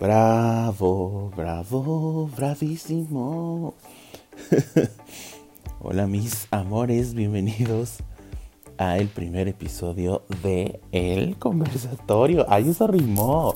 [0.00, 3.74] Bravo, bravo, bravísimo.
[5.78, 7.98] Hola mis amores, bienvenidos
[8.78, 12.46] a el primer episodio de El Conversatorio.
[12.48, 13.52] Ay, eso rimó.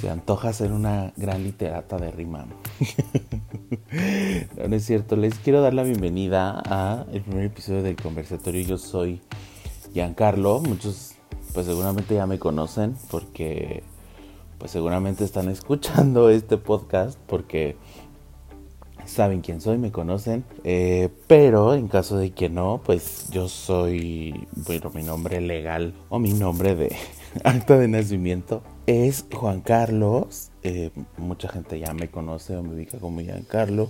[0.00, 2.46] Se antoja ser una gran literata de rima.
[4.68, 5.16] no, es cierto.
[5.16, 8.62] Les quiero dar la bienvenida a el primer episodio del Conversatorio.
[8.62, 9.20] Yo soy
[9.92, 10.60] Giancarlo.
[10.60, 11.16] Muchos
[11.52, 13.82] pues seguramente ya me conocen porque
[14.58, 17.76] pues seguramente están escuchando este podcast porque
[19.04, 20.44] saben quién soy, me conocen.
[20.64, 26.18] Eh, pero en caso de que no, pues yo soy, bueno, mi nombre legal o
[26.18, 26.94] mi nombre de
[27.44, 30.50] acta de nacimiento es Juan Carlos.
[30.62, 33.88] Eh, mucha gente ya me conoce o me ubica como Giancarlo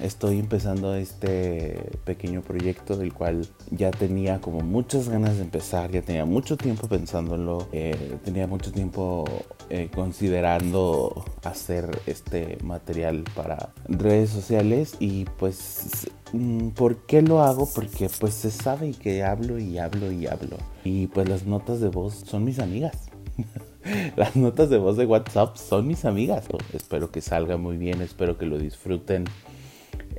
[0.00, 6.02] estoy empezando este pequeño proyecto del cual ya tenía como muchas ganas de empezar, ya
[6.02, 9.24] tenía mucho tiempo pensándolo, eh, tenía mucho tiempo
[9.70, 17.68] eh, considerando hacer este material para redes sociales y pues mm, ¿por qué lo hago?
[17.74, 21.88] Porque pues se sabe que hablo y hablo y hablo y pues las notas de
[21.88, 23.08] voz son mis amigas.
[24.16, 26.46] Las notas de voz de WhatsApp son mis amigas.
[26.72, 29.24] Espero que salga muy bien, espero que lo disfruten.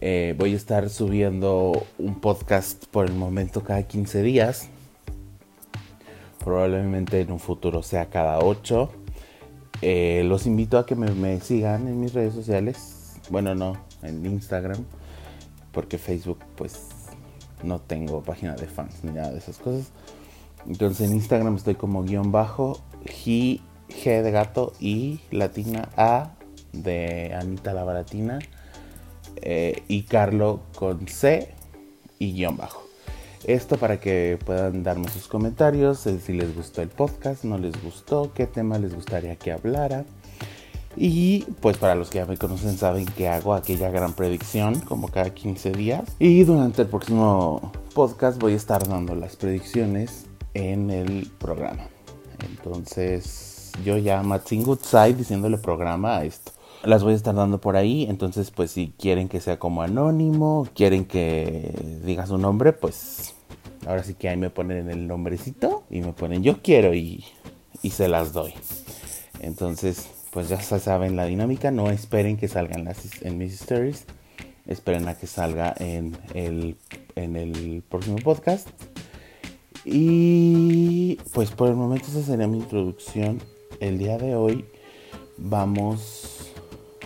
[0.01, 4.69] Eh, voy a estar subiendo un podcast por el momento cada 15 días.
[6.43, 9.04] Probablemente en un futuro sea cada 8.
[9.81, 13.17] Eh, los invito a que me, sigan en mis redes sociales.
[13.29, 14.83] Bueno, no, en Instagram.
[15.71, 16.89] Porque Facebook, pues,
[17.63, 19.91] no tengo página de fans ni nada de esas cosas.
[20.67, 26.31] Entonces en Instagram estoy como guion bajo, G, G de gato y latina A
[26.73, 28.39] de Anita la Baratina
[29.37, 31.53] eh, y Carlo con C
[32.17, 32.84] y guion bajo.
[33.45, 38.31] Esto para que puedan darme sus comentarios, si les gustó el podcast, no les gustó,
[38.33, 40.03] qué tema les gustaría que hablara.
[40.97, 45.09] Y pues para los que ya me conocen saben que hago aquella gran predicción como
[45.09, 46.15] cada 15 días.
[46.17, 50.25] Y durante el próximo podcast voy a estar dando las predicciones
[50.55, 51.87] en el programa.
[52.49, 56.51] Entonces yo ya Matching Good Side diciéndole programa a esto
[56.83, 58.05] las voy a estar dando por ahí.
[58.09, 63.34] Entonces, pues si quieren que sea como anónimo, quieren que diga su nombre, pues
[63.85, 67.25] ahora sí que ahí me ponen el nombrecito y me ponen yo quiero y,
[67.81, 68.53] y se las doy.
[69.39, 71.71] Entonces, pues ya saben la dinámica.
[71.71, 74.05] No esperen que salgan las, en mis stories.
[74.65, 76.77] Esperen a que salga en el,
[77.15, 78.67] en el próximo podcast.
[79.85, 83.41] Y pues por el momento esa sería mi introducción.
[83.79, 84.65] El día de hoy
[85.37, 86.51] vamos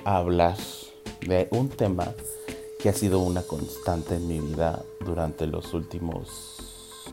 [0.06, 0.56] hablar
[1.28, 2.14] de un tema
[2.80, 6.59] que ha sido una constante en mi vida durante los últimos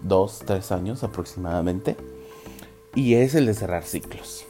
[0.08, 1.96] dos, tres años aproximadamente.
[2.94, 4.46] Y es el de cerrar ciclos.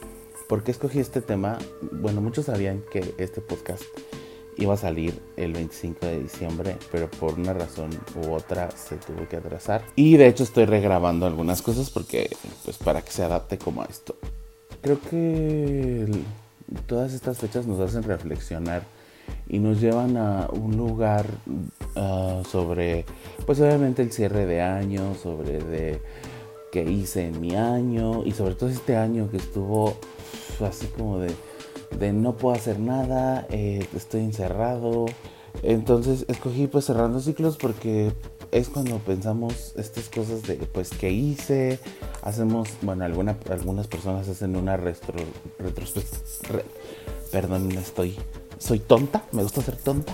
[0.47, 1.57] ¿Por qué escogí este tema?
[1.91, 3.83] Bueno, muchos sabían que este podcast
[4.57, 9.27] iba a salir el 25 de diciembre, pero por una razón u otra se tuvo
[9.27, 9.83] que atrasar.
[9.95, 12.29] Y de hecho estoy regrabando algunas cosas porque,
[12.63, 14.15] pues, para que se adapte como a esto.
[14.81, 16.07] Creo que
[16.85, 18.83] todas estas fechas nos hacen reflexionar
[19.49, 21.25] y nos llevan a un lugar
[21.95, 23.05] ah, sobre,
[23.45, 26.01] pues obviamente el cierre de año, sobre de
[26.71, 29.95] qué hice en mi año y sobre todo este año que estuvo
[30.65, 35.05] así como de, no puedo hacer nada, eh, estoy encerrado.
[35.63, 38.11] Entonces escogí pues cerrando ciclos porque
[38.51, 41.79] es cuando pensamos estas cosas de pues qué hice,
[42.21, 45.15] hacemos, bueno, alguna, algunas personas hacen una retro,
[45.59, 46.61] retrospectiva,
[47.31, 48.15] perdón, estoy,
[48.59, 50.13] soy tonta, me gusta ser tonta.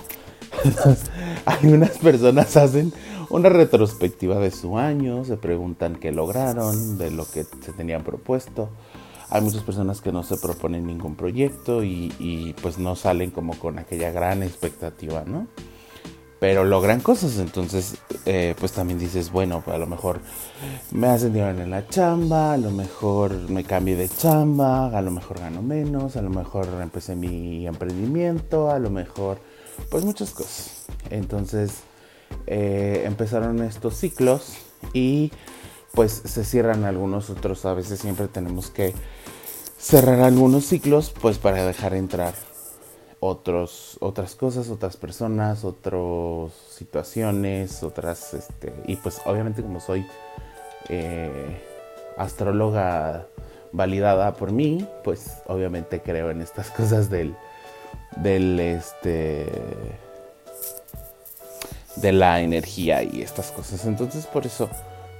[1.46, 2.92] algunas personas hacen
[3.30, 8.70] una retrospectiva de su año, se preguntan qué lograron, de lo que se tenían propuesto.
[9.30, 13.78] Hay muchas personas que no se proponen ningún proyecto y, pues no salen como con
[13.78, 15.48] aquella gran expectativa, ¿no?
[16.38, 17.38] pero logran cosas.
[17.38, 17.96] Entonces,
[18.26, 20.20] eh, pues también dices, bueno, a lo mejor
[20.90, 25.10] me hacen dinero en la chamba, a lo mejor me cambié de chamba, a lo
[25.10, 29.38] mejor gano menos, a lo mejor empecé mi emprendimiento, a lo mejor,
[29.90, 30.86] pues muchas cosas.
[31.10, 31.82] Entonces,
[32.46, 34.54] eh, empezaron estos ciclos
[34.92, 35.32] y
[35.92, 37.64] pues se cierran algunos otros.
[37.64, 38.94] A veces siempre tenemos que
[39.78, 42.34] cerrar algunos ciclos, pues para dejar entrar
[43.20, 50.06] otros, otras cosas, otras personas, otras situaciones, otras, este, y pues obviamente como soy
[50.88, 51.60] eh,
[52.16, 53.26] astróloga
[53.72, 57.34] validada por mí, pues obviamente creo en estas cosas del,
[58.16, 59.46] del, este,
[61.96, 63.84] de la energía y estas cosas.
[63.84, 64.70] Entonces por eso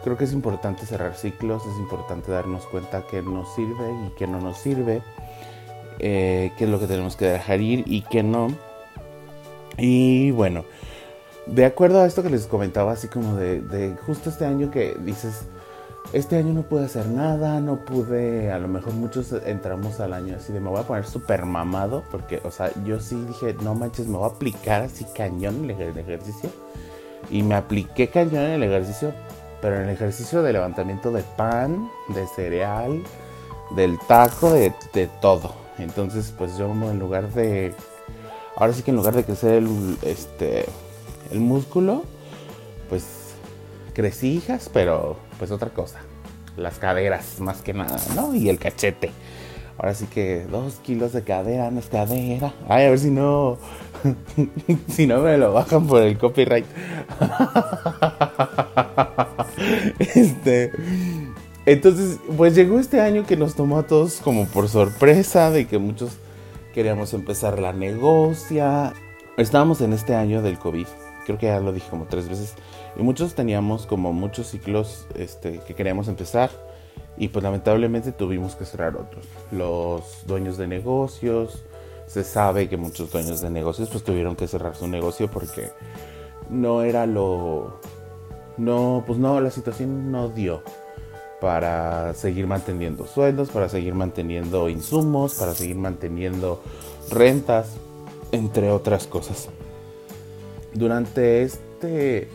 [0.02, 4.26] creo que es importante cerrar ciclos, es importante darnos cuenta que nos sirve y que
[4.26, 5.02] no nos sirve
[5.98, 8.48] eh, qué es lo que tenemos que dejar ir y qué no.
[9.76, 10.64] Y bueno,
[11.46, 14.94] de acuerdo a esto que les comentaba, así como de, de justo este año que
[15.00, 15.46] dices,
[16.12, 20.36] este año no pude hacer nada, no pude, a lo mejor muchos entramos al año
[20.36, 23.74] así de me voy a poner súper mamado, porque, o sea, yo sí dije, no
[23.74, 26.50] manches, me voy a aplicar así cañón en el ejercicio.
[27.30, 29.12] Y me apliqué cañón en el ejercicio,
[29.60, 33.02] pero en el ejercicio de levantamiento de pan, de cereal,
[33.74, 34.72] del taco, de,
[35.20, 35.54] todo.
[35.78, 37.74] Entonces, pues yo en lugar de,
[38.56, 40.66] ahora sí que en lugar de crecer el, este,
[41.32, 42.02] el músculo,
[42.88, 43.34] pues
[43.94, 46.00] crecí hijas, pero pues otra cosa.
[46.56, 48.34] Las caderas, más que nada, ¿no?
[48.34, 49.10] Y el cachete.
[49.76, 52.54] Ahora sí que dos kilos de cadera no es cadera.
[52.68, 53.58] Ay, a ver si no.
[54.88, 56.66] si no me lo bajan por el copyright.
[59.98, 60.70] este.
[61.66, 65.78] Entonces, pues llegó este año que nos tomó a todos como por sorpresa, de que
[65.78, 66.18] muchos
[66.72, 68.92] queríamos empezar la negocia.
[69.36, 70.86] Estábamos en este año del COVID.
[71.24, 72.54] Creo que ya lo dije como tres veces.
[72.96, 76.50] Y muchos teníamos como muchos ciclos este, que queríamos empezar
[77.16, 79.26] y pues lamentablemente tuvimos que cerrar otros.
[79.50, 81.64] Los dueños de negocios,
[82.06, 85.70] se sabe que muchos dueños de negocios pues tuvieron que cerrar su negocio porque
[86.50, 87.80] no era lo...
[88.56, 90.62] No, pues no, la situación no dio
[91.40, 96.62] para seguir manteniendo sueldos, para seguir manteniendo insumos, para seguir manteniendo
[97.10, 97.72] rentas,
[98.30, 99.48] entre otras cosas.
[100.72, 102.28] Durante este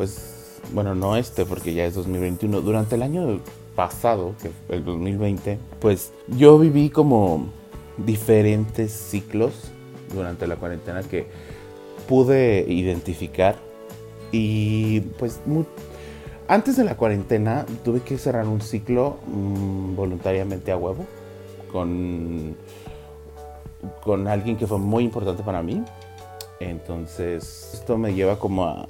[0.00, 3.38] pues, bueno, no este porque ya es 2021, durante el año
[3.76, 7.48] pasado, que fue el 2020, pues yo viví como
[7.98, 9.52] diferentes ciclos
[10.14, 11.26] durante la cuarentena que
[12.08, 13.56] pude identificar
[14.32, 15.38] y pues
[16.48, 21.04] antes de la cuarentena tuve que cerrar un ciclo mm, voluntariamente a huevo
[21.70, 22.56] con,
[24.02, 25.84] con alguien que fue muy importante para mí.
[26.58, 28.88] Entonces esto me lleva como a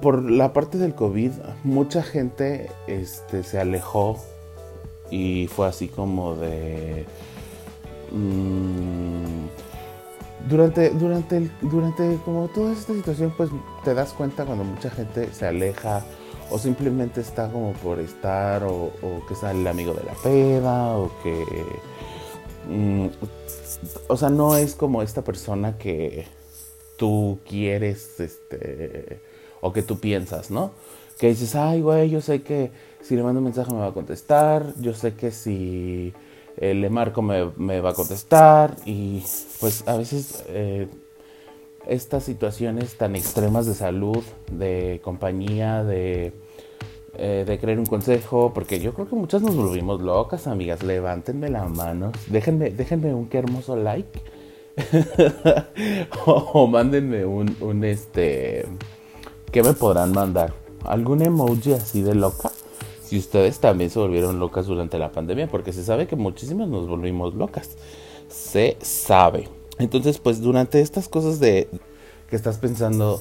[0.00, 1.32] por la parte del COVID,
[1.64, 4.18] mucha gente este, se alejó
[5.10, 7.04] y fue así como de...
[8.12, 9.46] Mm,
[10.48, 13.50] durante, durante, durante como toda esta situación, pues
[13.84, 16.04] te das cuenta cuando mucha gente se aleja
[16.50, 18.92] o simplemente está como por estar o,
[19.28, 21.44] que sale el amigo de la peda o que...
[22.68, 23.08] Mm,
[24.08, 26.26] o sea, no es como esta persona que
[26.96, 29.20] tú quieres, este
[29.60, 30.72] o que tú piensas, ¿no?
[31.18, 32.70] Que dices, ay, güey, yo sé que
[33.00, 36.12] si le mando un mensaje me va a contestar, yo sé que si
[36.56, 39.22] eh, le marco me, va a contestar y
[39.60, 40.88] pues a veces eh,
[41.86, 46.32] estas situaciones tan extremas de salud, de compañía, de,
[47.16, 51.48] eh, de creer un consejo, porque yo creo que muchas nos volvimos locas, amigas, levántenme
[51.48, 54.20] la mano, déjenme, déjenme un qué hermoso like.
[56.26, 58.66] o, mándenme un, un este
[59.50, 60.52] ¿Qué me podrán mandar?
[60.84, 62.50] ¿Algún emoji así de loca?
[63.04, 66.88] Si ustedes también se volvieron locas durante la pandemia, porque se sabe que muchísimas nos
[66.88, 67.70] volvimos locas.
[68.28, 69.48] Se sabe.
[69.78, 71.68] Entonces, pues durante estas cosas de
[72.28, 73.20] que estás pensando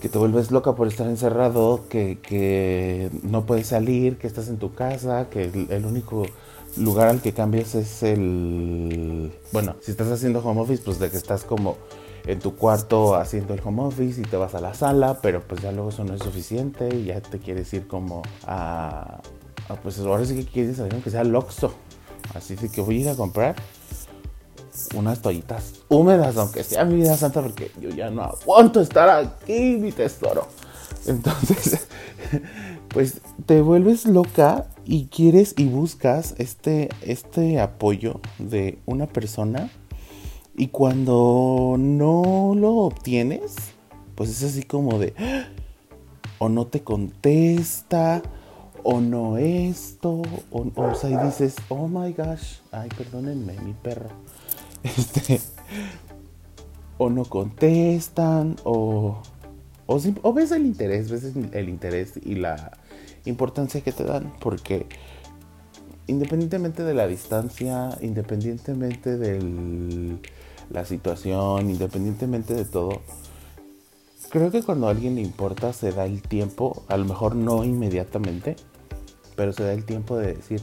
[0.00, 4.74] que te vuelves loca por estar encerrado, que, no puedes salir, que estás en tu
[4.74, 6.26] casa, que el único
[6.76, 9.32] lugar al que cambias es el...
[9.52, 11.76] Bueno, si estás haciendo home office, pues de que estás como
[12.26, 15.62] en tu cuarto haciendo el home office y te vas a la sala, pero pues
[15.62, 19.20] ya luego eso no es suficiente y ya te quieres ir como a,
[19.82, 21.72] pues ahora sí que quieres salir aunque sea Loxo.
[22.34, 23.54] Así que voy a ir a comprar
[24.94, 29.76] unas toallitas húmedas, aunque sea mi vida santa, porque yo ya no aguanto estar aquí,
[29.78, 30.48] mi tesoro.
[31.06, 31.86] Entonces,
[32.88, 39.70] pues te vuelves loca y quieres y buscas este, este apoyo de una persona
[40.56, 43.54] y cuando no lo obtienes,
[44.14, 45.14] pues es así como de,
[46.38, 48.22] o no te contesta,
[48.82, 54.10] o no esto, o, o, sea, y dices, oh my gosh, ay, perdónenme, mi perro.
[54.82, 55.40] Este,
[56.96, 59.20] o no contestan, o,
[59.86, 62.78] o, o ves el interés, ves el interés y la
[63.24, 64.86] importancia que te dan, porque
[66.06, 70.20] independientemente de la distancia, independientemente del
[70.70, 73.02] la situación, independientemente de todo,
[74.30, 77.64] creo que cuando a alguien le importa se da el tiempo, a lo mejor no
[77.64, 78.56] inmediatamente,
[79.34, 80.62] pero se da el tiempo de decir,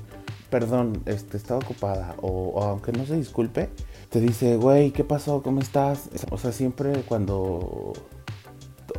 [0.50, 3.70] perdón, este, estaba ocupada, o, aunque no se disculpe,
[4.10, 5.42] te dice, güey, ¿qué pasó?
[5.42, 6.10] ¿Cómo estás?
[6.30, 7.94] O sea, siempre cuando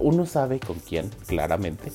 [0.00, 1.92] uno sabe con quién, claramente,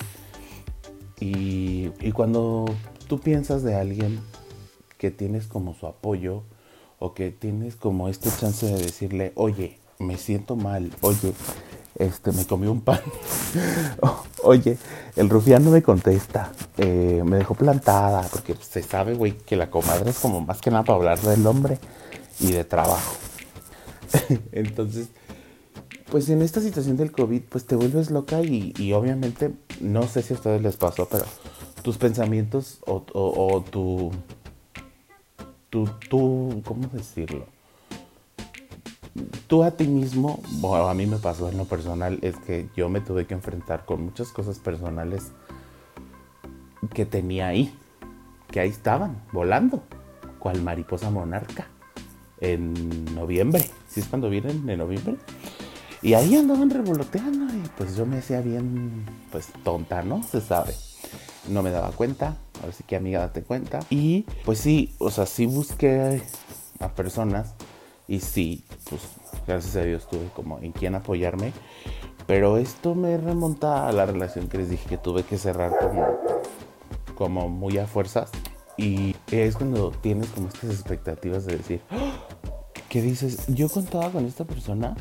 [1.19, 2.65] y, y cuando
[3.07, 4.21] tú piensas de alguien
[4.97, 6.43] que tienes como su apoyo,
[6.99, 11.33] o que tienes como este chance de decirle, oye, me siento mal, oye,
[11.95, 13.01] este, me comí un pan,
[14.43, 14.77] oye,
[15.15, 19.69] el rufián no me contesta, eh, me dejó plantada, porque se sabe, güey, que la
[19.69, 21.79] comadre es como más que nada para hablar del hombre
[22.39, 23.15] y de trabajo.
[24.51, 25.07] Entonces,
[26.09, 30.33] pues en esta situación del COVID, pues te vuelves loca y, obviamente, no sé si
[30.33, 31.25] a ustedes les pasó, pero
[31.83, 34.11] tus pensamientos o, o tu,
[35.69, 37.45] tu, tu, ¿cómo decirlo?
[39.47, 42.89] Tú a ti mismo, bueno, a mí me pasó en lo personal, es que yo
[42.89, 45.31] me tuve que enfrentar con muchas cosas personales
[46.93, 47.73] que tenía ahí,
[48.51, 49.83] que ahí estaban, volando,
[50.39, 51.67] cual mariposa monarca,
[52.39, 55.17] en noviembre, si es cuando vienen en noviembre.
[56.01, 60.23] Y ahí andaban revoloteando y pues yo me hacía bien, pues tonta, ¿no?
[60.23, 60.73] Se sabe.
[61.49, 63.79] No me daba cuenta, ahora sí que amiga date cuenta.
[63.89, 66.21] Y pues sí, o sea, sí busqué
[66.79, 67.55] a personas
[68.07, 69.01] y sí, pues
[69.45, 71.53] gracias a Dios tuve como en quién apoyarme.
[72.25, 76.07] Pero esto me remonta a la relación que les dije que tuve que cerrar como,
[77.15, 78.31] como muy a fuerzas.
[78.77, 81.81] Y es cuando tienes como estas expectativas de decir,
[82.87, 83.45] ¿qué dices?
[83.47, 84.95] Yo contaba con esta persona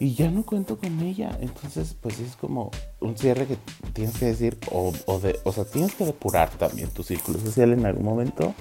[0.00, 1.36] y ya no cuento con ella.
[1.40, 3.56] Entonces, pues es como un cierre que
[3.92, 7.72] tienes que decir, o, o, de, o sea, tienes que depurar también tu círculo social
[7.72, 8.54] en algún momento.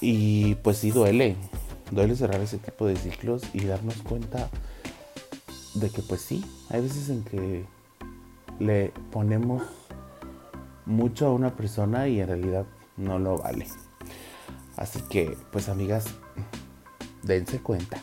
[0.00, 1.36] Y pues sí duele,
[1.90, 4.48] duele cerrar ese tipo de ciclos y darnos cuenta
[5.74, 7.64] de que pues sí, hay veces en que
[8.58, 9.62] le ponemos
[10.86, 13.66] mucho a una persona y en realidad no lo vale.
[14.76, 16.06] Así que pues amigas,
[17.22, 18.00] dense cuenta.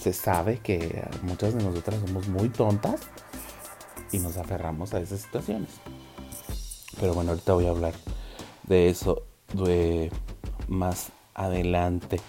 [0.00, 3.00] Se sabe que muchas de nosotras somos muy tontas
[4.12, 5.70] y nos aferramos a esas situaciones.
[6.98, 7.92] Pero bueno, ahorita voy a hablar
[8.62, 9.22] de eso
[10.68, 12.20] más adelante.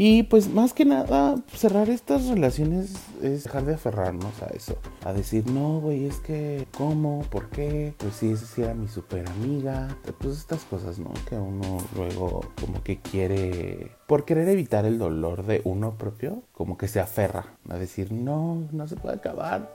[0.00, 4.76] Y pues más que nada, cerrar estas relaciones es dejar de aferrarnos a eso.
[5.04, 7.24] A decir, no, güey, es que, ¿cómo?
[7.30, 7.94] ¿Por qué?
[7.98, 9.88] Pues sí, sí era mi super amiga.
[10.20, 11.12] Pues estas cosas, ¿no?
[11.28, 16.78] Que uno luego como que quiere, por querer evitar el dolor de uno propio, como
[16.78, 19.74] que se aferra a decir, no, no se puede acabar.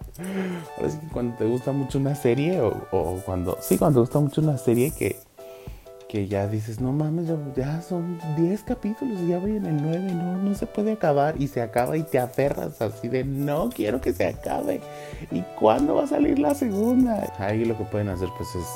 [0.77, 4.21] Ahora sí que cuando te gusta mucho una serie o cuando, sí, cuando te gusta
[4.21, 5.17] mucho una serie que
[6.13, 9.99] que ya dices, no mames, ya, son 10 capítulos y ya voy en el 9,
[10.13, 13.99] no, no se puede acabar y se acaba y te aferras así de, no quiero
[13.99, 14.79] que se acabe.
[15.31, 17.33] ¿Y cuándo va a salir la segunda?
[17.39, 18.67] Ahí lo que pueden hacer pues es,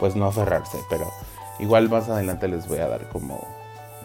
[0.00, 1.12] pues no aferrarse, pero
[1.60, 3.46] igual más adelante les voy a dar como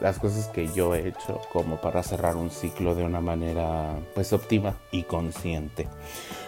[0.01, 4.33] las cosas que yo he hecho como para cerrar un ciclo de una manera pues
[4.33, 5.87] óptima y consciente.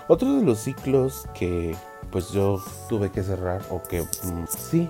[0.10, 1.74] Otro de los ciclos que
[2.12, 4.89] pues yo tuve que cerrar o que mm, sí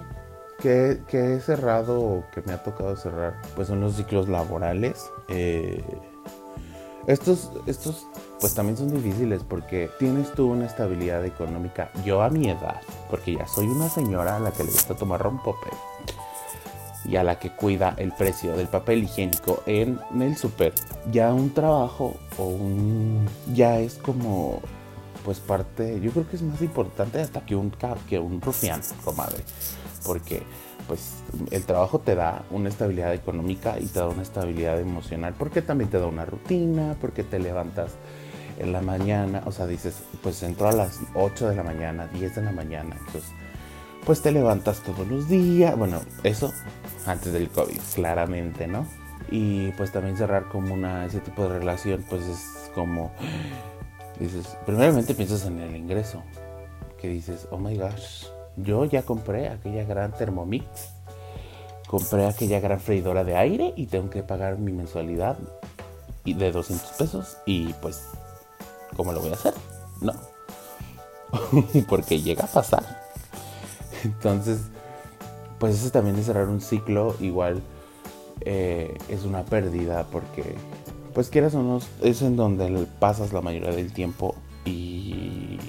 [0.63, 5.11] que, he cerrado o que me ha tocado cerrar, pues son los ciclos laborales.
[5.27, 5.83] Eh,
[7.05, 8.07] estos, estos,
[8.39, 11.91] pues también son difíciles porque tienes tú una estabilidad económica.
[12.05, 12.79] Yo a mi edad,
[13.09, 15.67] porque ya soy una señora a la que le gusta tomar rompope
[17.05, 20.73] y a la que cuida el precio del papel higiénico en el súper,
[21.11, 24.61] ya un trabajo o un ya es como
[25.25, 27.73] pues parte, yo creo que es más importante hasta que un
[28.09, 29.43] que un rufián, comadre
[30.05, 30.43] porque
[30.87, 31.13] pues
[31.51, 35.89] el trabajo te da una estabilidad económica y te da una estabilidad emocional, porque también
[35.89, 37.93] te da una rutina, porque te levantas
[38.59, 42.35] en la mañana, o sea, dices, pues entro a las 8 de la mañana, 10
[42.35, 43.31] de la mañana, entonces,
[44.05, 46.53] pues te levantas todos los días, bueno, eso
[47.05, 48.85] antes del COVID, claramente, ¿no?
[49.31, 53.11] Y pues también cerrar como una, ese tipo de relación, pues es como,
[54.19, 56.21] dices, primeramente piensas en el ingreso,
[56.99, 58.25] que dices, oh my gosh,
[58.57, 60.65] yo ya compré aquella gran Thermomix,
[61.87, 65.37] compré aquella gran freidora de aire y tengo que pagar mi mensualidad
[66.25, 68.07] de 200 pesos y pues,
[68.95, 69.53] ¿cómo lo voy a hacer?
[70.01, 70.13] No.
[71.89, 72.83] Porque llega a pasar.
[74.03, 74.59] Entonces,
[75.59, 77.61] pues eso también es cerrar un ciclo, igual
[78.41, 80.55] eh, es una pérdida porque,
[81.13, 85.59] pues quieras o no, es en donde pasas la mayoría del tiempo y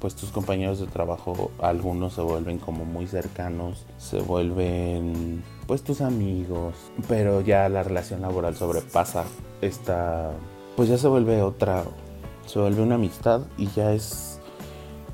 [0.00, 6.00] pues tus compañeros de trabajo, algunos se vuelven como muy cercanos, se vuelven pues tus
[6.00, 6.74] amigos,
[7.06, 9.24] pero ya la relación laboral sobrepasa
[9.60, 10.30] esta,
[10.74, 11.84] pues ya se vuelve otra,
[12.46, 14.40] se vuelve una amistad y ya es,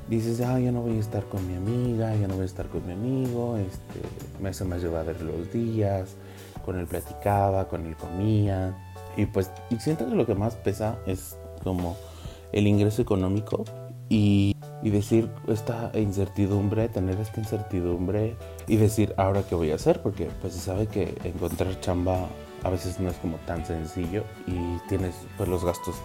[0.09, 2.67] dices, ah, ya no voy a estar con mi amiga, ya no voy a estar
[2.67, 3.99] con mi amigo, este,
[4.41, 6.15] me hace más llevar los días,
[6.65, 8.77] con él platicaba, con él comía,
[9.17, 11.97] y pues y siento que lo que más pesa es como
[12.53, 13.65] el ingreso económico
[14.09, 18.35] y, y, decir esta incertidumbre, tener esta incertidumbre
[18.67, 22.27] y decir ahora qué voy a hacer, porque pues se sabe que encontrar chamba
[22.63, 25.95] a veces no es como tan sencillo y tienes, pues los gastos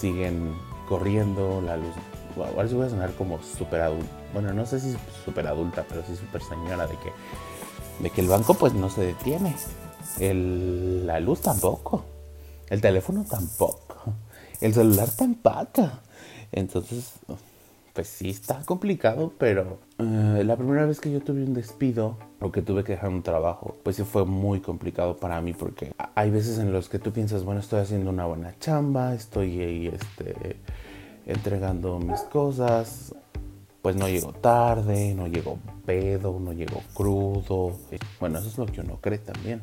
[0.00, 0.54] siguen
[0.88, 1.94] corriendo, la luz,
[2.36, 6.02] ahora sí voy a sonar como súper adulta, bueno, no sé si súper adulta, pero
[6.06, 7.12] sí súper señora de que,
[8.02, 9.54] de que el banco pues no se detiene,
[10.18, 12.04] el, la luz tampoco,
[12.68, 14.14] el teléfono tampoco,
[14.60, 15.90] el celular tampoco,
[16.52, 17.12] entonces
[17.94, 22.50] pues sí está complicado, pero eh, la primera vez que yo tuve un despido o
[22.50, 26.30] que tuve que dejar un trabajo, pues sí fue muy complicado para mí porque hay
[26.30, 30.56] veces en los que tú piensas, bueno, estoy haciendo una buena chamba, estoy ahí este,
[31.24, 33.14] entregando mis cosas,
[33.80, 37.76] pues no llego tarde, no llego pedo, no llego crudo.
[38.18, 39.62] Bueno, eso es lo que uno cree también.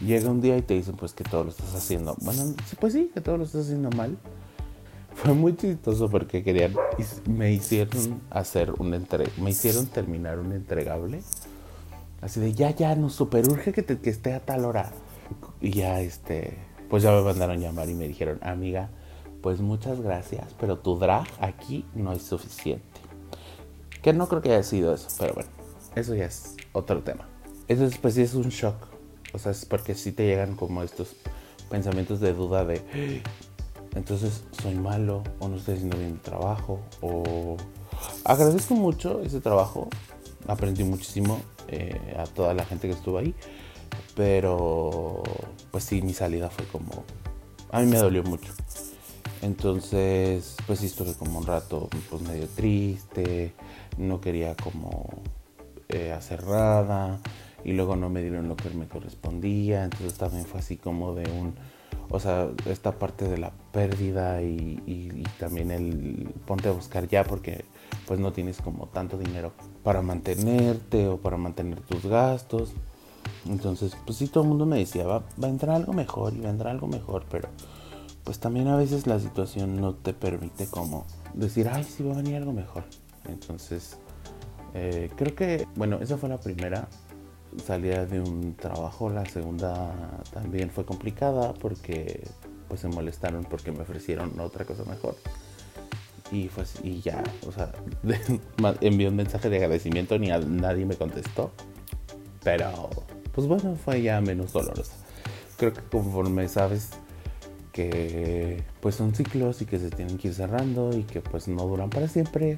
[0.00, 2.14] Llega un día y te dicen pues que todo lo estás haciendo.
[2.20, 4.16] Bueno, pues sí, que todo lo estás haciendo mal
[5.22, 6.74] fue muy chistoso porque querían,
[7.28, 11.22] me hicieron hacer un entre, me hicieron terminar un entregable.
[12.20, 14.92] Así de, ya, ya, nos super urge que, que esté a tal hora.
[15.60, 16.56] Y ya, este,
[16.88, 18.90] pues ya me mandaron llamar y me dijeron, amiga,
[19.42, 23.00] pues muchas gracias, pero tu drag aquí no es suficiente.
[24.02, 25.50] Que no creo que haya sido eso, pero bueno,
[25.96, 27.28] eso ya es otro tema.
[27.66, 28.86] Eso pues sí es un shock.
[29.32, 31.16] O sea, es porque sí te llegan como estos
[31.68, 33.22] pensamientos de duda de,
[33.94, 37.56] entonces soy malo o no estoy haciendo bien mi trabajo o
[38.24, 39.88] agradezco mucho ese trabajo,
[40.46, 43.34] aprendí muchísimo eh, a toda la gente que estuvo ahí,
[44.14, 45.22] pero
[45.70, 47.04] pues sí, mi salida fue como,
[47.70, 48.52] a mí me dolió mucho.
[49.40, 53.52] Entonces, pues sí estuve como un rato pues medio triste,
[53.96, 55.08] no quería como
[55.88, 57.20] eh, hacer nada
[57.64, 61.30] y luego no me dieron lo que me correspondía, entonces también fue así como de
[61.30, 61.54] un
[62.10, 67.64] o sea, esta parte de la pérdida y, también el ponte a buscar ya porque
[68.06, 69.52] pues no tienes como tanto dinero
[69.84, 72.72] para mantenerte o para mantener tus gastos.
[73.46, 76.40] Entonces, pues sí, todo el mundo me decía, va, va a entrar algo mejor y
[76.40, 77.48] vendrá algo mejor, pero
[78.24, 82.16] pues también a veces la situación no te permite como decir, ay, sí va a
[82.16, 82.84] venir algo mejor.
[83.26, 83.96] Entonces,
[84.74, 86.88] eh, creo que, bueno, esa fue la primera
[87.64, 92.22] salía de un trabajo, la segunda también fue complicada porque
[92.68, 95.16] pues se molestaron porque me ofrecieron otra cosa mejor.
[96.30, 97.72] Y, pues, y ya, o sea,
[98.82, 101.52] envié un mensaje de agradecimiento, ni a nadie me contestó.
[102.44, 102.90] Pero,
[103.32, 104.94] pues bueno, fue ya menos dolorosa.
[105.56, 106.90] Creo que conforme sabes
[107.72, 111.64] que pues son ciclos y que se tienen que ir cerrando y que pues no
[111.64, 112.56] duran para siempre,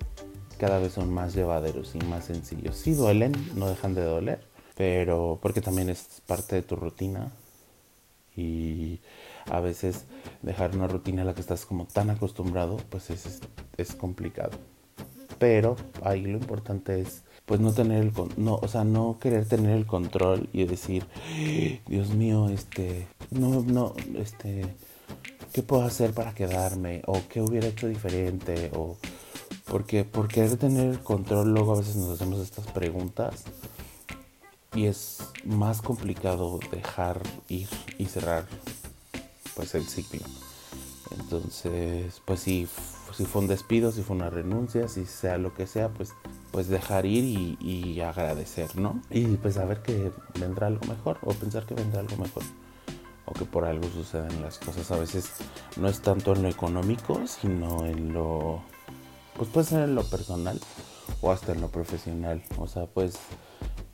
[0.59, 2.77] cada vez son más llevaderos y más sencillos.
[2.77, 4.41] Sí duelen, no dejan de doler,
[4.81, 7.33] pero porque también es parte de tu rutina
[8.35, 8.99] y
[9.51, 10.07] a veces
[10.41, 13.41] dejar una rutina a la que estás como tan acostumbrado pues es,
[13.77, 14.53] es, complicado.
[15.39, 19.77] Pero ahí lo importante es pues no tener el no o sea no querer tener
[19.77, 21.05] el control y decir
[21.87, 24.63] Dios mío este no no este
[25.53, 28.97] qué puedo hacer para quedarme o qué hubiera hecho diferente o
[29.67, 33.45] porque por querer tener el control luego a veces nos hacemos estas preguntas
[34.75, 38.47] y es más complicado dejar ir y cerrar
[39.55, 40.21] pues el ciclo.
[41.19, 42.69] Entonces, pues si,
[43.17, 46.13] si fue un despido, si fue una renuncia, si sea lo que sea, pues,
[46.53, 49.03] pues dejar ir y, agradecer, ¿no?
[49.11, 52.43] Y pues saber que vendrá algo mejor o pensar que vendrá algo mejor
[53.27, 54.91] o que por algo suceden las cosas.
[54.91, 55.31] A veces
[55.77, 58.63] no es tanto en lo económico, sino en lo,
[59.37, 60.61] pues puede ser en lo personal
[61.21, 62.43] o hasta en lo profesional.
[62.57, 63.19] O sea, pues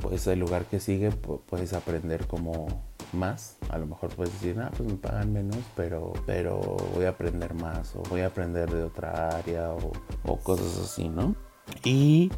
[0.09, 2.69] pues el lugar que sigue puedes aprender como
[3.13, 3.57] más.
[3.71, 6.61] A lo mejor puedes decir, ah, pues me pagan menos, pero, pero
[6.95, 11.35] voy a aprender más o voy a aprender de otra área o, cosas así, ¿no?
[11.83, 12.31] Y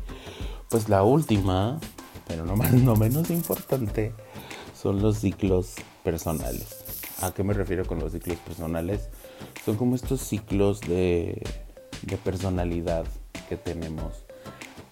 [0.70, 1.78] pues la última,
[2.26, 4.14] pero no, no menos importante,
[4.74, 6.84] son los ciclos personales.
[7.20, 9.10] ¿A qué me refiero con los ciclos personales?
[9.62, 11.42] Son como estos ciclos de,
[12.02, 13.04] de personalidad
[13.50, 14.24] que tenemos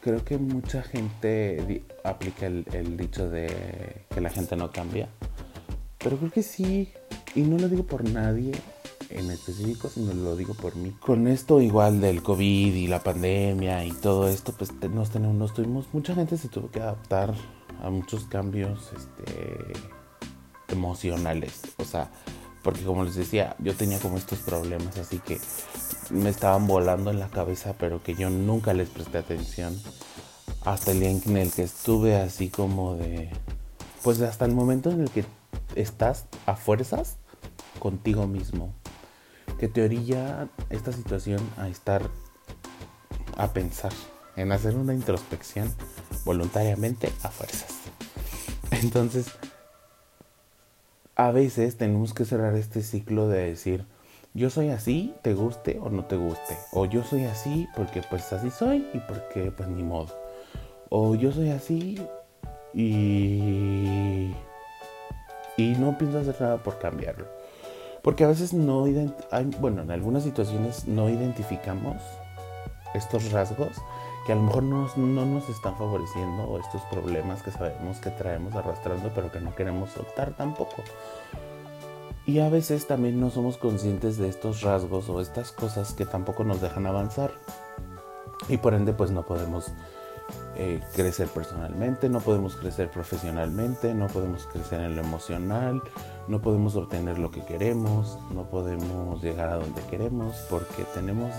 [0.07, 5.09] creo que mucha gente aplica el, dicho de que la gente no cambia.
[5.99, 6.93] Pero creo que sí,
[7.35, 8.53] y no lo digo por nadie
[9.11, 10.93] en específico, sino lo digo por mí.
[11.01, 15.55] Con esto igual del COVID y la pandemia y todo esto, pues nos tenemos, nos
[15.55, 17.35] tuvimos, mucha gente se tuvo que adaptar
[17.83, 19.73] a muchos cambios este,
[20.69, 21.63] emocionales.
[21.79, 22.11] O sea,
[22.63, 25.39] porque como les decía, yo tenía como estos problemas, así que
[26.11, 29.81] me estaban volando en la cabeza, pero que yo nunca les presté atención.
[30.67, 33.31] Hasta el día en el que estuve así como de...
[34.03, 35.25] Pues hasta el momento en el que
[35.77, 37.19] estás a fuerzas
[37.79, 38.75] contigo mismo.
[39.61, 42.03] Que te orilla esta situación a estar,
[43.37, 43.93] a pensar,
[44.35, 45.73] en hacer una introspección
[46.25, 47.73] voluntariamente a fuerzas.
[48.73, 49.27] Entonces,
[51.15, 53.87] a veces tenemos que cerrar este ciclo de decir,
[54.35, 56.59] yo soy así, te guste o no te guste.
[56.73, 60.26] O yo soy así porque pues así soy y porque pues ni modo.
[60.89, 62.01] O yo soy así
[62.75, 64.35] y...
[65.59, 67.27] Y no pienso hacer nada por cambiarlo.
[68.03, 68.87] Porque a veces no,
[69.59, 71.97] bueno, en algunas situaciones no identificamos
[72.95, 73.73] estos rasgos
[74.27, 78.55] que a lo mejor no nos están favoreciendo o estos problemas que sabemos que traemos
[78.55, 80.83] arrastrando pero que no queremos soltar tampoco.
[82.27, 86.43] Y a veces también no somos conscientes de estos rasgos o estas cosas que tampoco
[86.43, 87.31] nos dejan avanzar.
[88.49, 89.73] Y por ende pues no podemos
[90.59, 95.83] eh, crecer personalmente, no podemos crecer profesionalmente, no podemos crecer en lo emocional,
[96.29, 101.33] no podemos obtener lo que queremos, no podemos llegar a donde queremos porque tenemos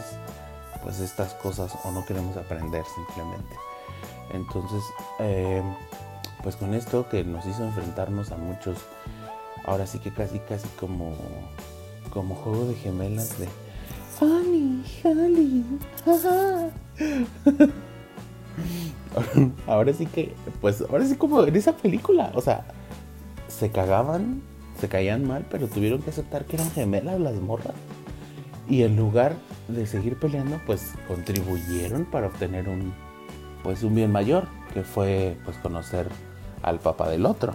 [0.83, 3.55] pues estas cosas o no queremos aprender simplemente.
[4.33, 4.83] Entonces,
[5.19, 5.63] eh,
[6.43, 8.77] pues con esto que nos hizo enfrentarnos a muchos,
[9.65, 11.15] ahora sí que casi casi como,
[12.11, 13.47] como juego de gemelas de
[14.19, 15.63] Honey, honey,
[19.67, 22.65] ahora sí que, pues ahora sí como en esa película, o sea,
[23.47, 24.41] se cagaban,
[24.79, 27.75] se caían mal, pero tuvieron que aceptar que eran gemelas las morras.
[28.69, 29.33] Y en lugar
[29.67, 32.93] de seguir peleando, pues contribuyeron para obtener un,
[33.63, 36.07] pues un bien mayor, que fue pues conocer
[36.61, 37.53] al papá del otro.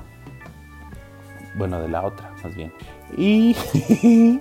[1.54, 2.72] Bueno, de la otra, más bien.
[3.16, 3.54] Y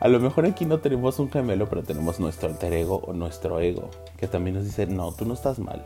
[0.00, 3.60] a lo mejor aquí no tenemos un gemelo, pero tenemos nuestro alter ego o nuestro
[3.60, 5.84] ego, que también nos dice, no, tú no estás mal.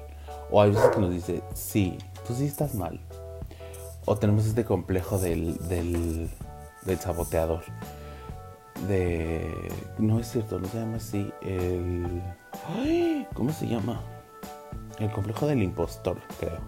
[0.50, 3.00] O hay veces que nos dice, sí, tú sí estás mal.
[4.04, 6.30] O tenemos este complejo del, del,
[6.84, 7.62] del saboteador
[8.88, 9.52] de...
[9.98, 11.32] No es cierto, no se llama así.
[11.42, 12.22] El...
[13.34, 14.00] ¿Cómo se llama?
[14.98, 16.60] El complejo del impostor, creo.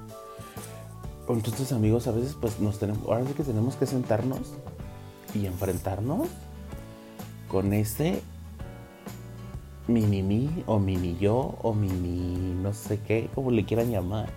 [1.29, 3.07] Entonces, amigos, a veces pues nos tenemos...
[3.07, 4.55] Ahora sí que tenemos que sentarnos
[5.35, 6.29] y enfrentarnos
[7.49, 8.21] con ese
[9.87, 14.29] mini mí o mini yo o mini no sé qué, como le quieran llamar.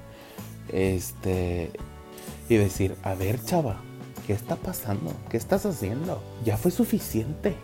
[0.69, 1.71] Este...
[2.49, 3.77] Y decir, a ver, chava,
[4.27, 5.13] ¿qué está pasando?
[5.29, 6.21] ¿Qué estás haciendo?
[6.43, 7.55] Ya fue suficiente.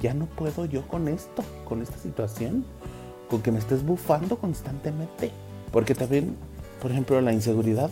[0.00, 2.64] Ya no puedo yo con esto, con esta situación,
[3.28, 5.30] con que me estés bufando constantemente.
[5.72, 6.36] Porque también,
[6.80, 7.90] por ejemplo, la inseguridad.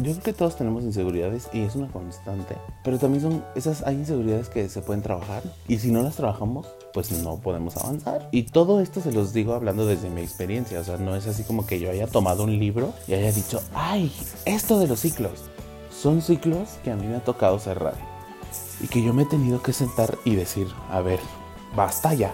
[0.00, 2.54] Yo creo que todos tenemos inseguridades y es una constante.
[2.84, 5.42] Pero también son esas, hay inseguridades que se pueden trabajar.
[5.66, 8.28] Y si no las trabajamos, pues no podemos avanzar.
[8.30, 10.78] Y todo esto se los digo hablando desde mi experiencia.
[10.78, 13.60] O sea, no es así como que yo haya tomado un libro y haya dicho,
[13.74, 14.12] ay,
[14.44, 15.46] esto de los ciclos
[15.90, 17.94] son ciclos que a mí me ha tocado cerrar
[18.80, 21.18] y que yo me he tenido que sentar y decir, a ver,
[21.74, 22.32] basta ya.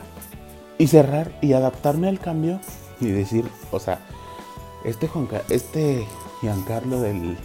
[0.77, 2.61] Y cerrar y adaptarme al cambio
[3.01, 4.01] y decir, o sea,
[4.85, 6.07] este Juan, este
[6.43, 7.39] Giancarlo del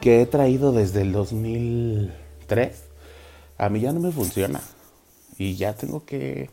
[0.00, 2.84] que he traído desde el 2003,
[3.58, 4.60] a mí ya no me funciona.
[5.38, 6.50] Y ya tengo que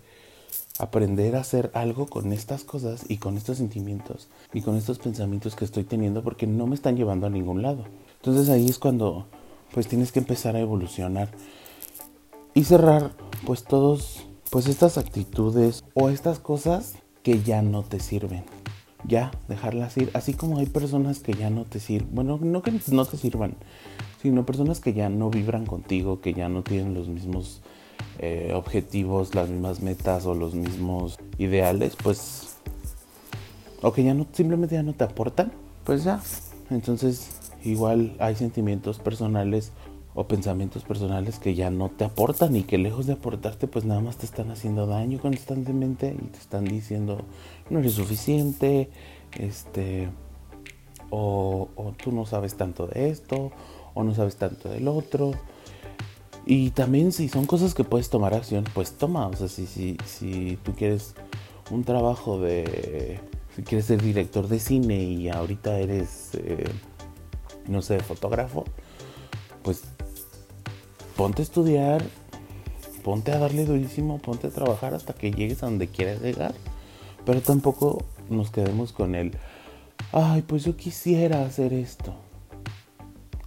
[0.80, 5.56] aprender a hacer algo con estas cosas y con estos sentimientos y con estos pensamientos
[5.56, 7.86] que estoy teniendo porque no me están llevando a ningún lado.
[8.16, 9.28] Entonces ahí es cuando
[9.74, 11.30] pues tienes que empezar a evolucionar
[12.54, 13.12] y cerrar
[13.46, 16.94] pues todos pues estas actitudes o estas cosas
[17.24, 18.44] que ya no te sirven.
[19.08, 20.10] Ya, dejarlas ir.
[20.14, 22.10] Así como hay personas que ya no te sirven.
[22.14, 23.56] Bueno, no que no te sirvan,
[24.22, 27.62] sino personas que ya no vibran contigo, que ya no tienen los mismos
[28.20, 32.56] eh, objetivos, las mismas metas o los mismos ideales, pues...
[33.82, 35.52] O que ya no, simplemente ya no te aportan.
[35.84, 36.22] Pues ya.
[36.70, 39.72] Entonces igual hay sentimientos personales
[40.16, 44.02] o pensamientos personales que ya no te aportan y que lejos de aportarte pues nada
[44.02, 47.26] más te están haciendo daño constantemente y te están diciendo
[47.70, 48.90] no eres suficiente,
[49.38, 50.10] este,
[51.10, 51.70] o,
[52.02, 53.52] tú no sabes tanto de esto,
[53.94, 55.32] o no sabes tanto del otro.
[56.46, 59.98] Y también si son cosas que puedes tomar acción, pues toma, o sea, si, si,
[60.06, 61.16] si tú quieres
[61.72, 63.20] un trabajo de,
[63.56, 66.36] si quieres ser director de cine y ahorita eres...
[66.36, 66.66] Eh,
[67.68, 68.66] no sé, fotógrafo,
[69.64, 69.84] pues
[71.16, 72.04] ponte a estudiar,
[73.04, 76.54] ponte a darle durísimo, ponte a trabajar hasta que llegues a donde quieras llegar.
[77.26, 79.32] Pero tampoco nos quedemos con el,
[80.12, 82.14] ay, pues yo quisiera hacer esto.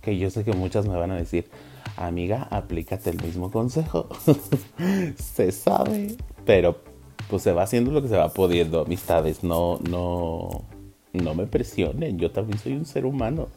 [0.01, 1.49] Que yo sé que muchas me van a decir,
[1.97, 4.09] amiga, aplícate el mismo consejo.
[5.17, 6.81] se sabe, pero
[7.29, 9.43] pues se va haciendo lo que se va pudiendo, amistades.
[9.43, 10.65] No, no,
[11.13, 13.49] no me presionen, yo también soy un ser humano.